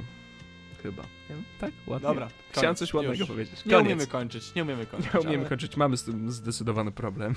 Chyba. 0.83 1.03
Nie 1.03 1.35
Tak? 1.59 1.71
Ładnie. 1.87 2.07
Dobra, 2.07 2.27
Chciałem 2.51 2.65
koniec, 2.67 2.79
coś 2.79 2.93
ładnego 2.93 3.15
już. 3.19 3.27
powiedzieć. 3.27 3.65
Nie 3.65 3.71
Koniec. 3.71 3.85
umiemy 3.85 4.07
kończyć, 4.07 4.55
nie 4.55 4.63
umiemy 4.63 4.85
kończyć. 4.85 5.13
Nie 5.13 5.19
umiemy 5.19 5.37
ale- 5.37 5.49
kończyć. 5.49 5.77
Mamy 5.77 5.97
z 5.97 6.03
tym 6.03 6.31
zdecydowany 6.31 6.91
problem. 6.91 7.35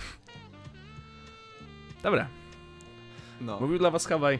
Dobra. 2.03 2.29
No 3.41 3.61
Mówił 3.61 3.79
dla 3.79 3.91
was 3.91 4.07
Hawaj. 4.07 4.39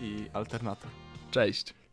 i 0.00 0.24
alternator. 0.32 0.90
Cześć. 1.30 1.74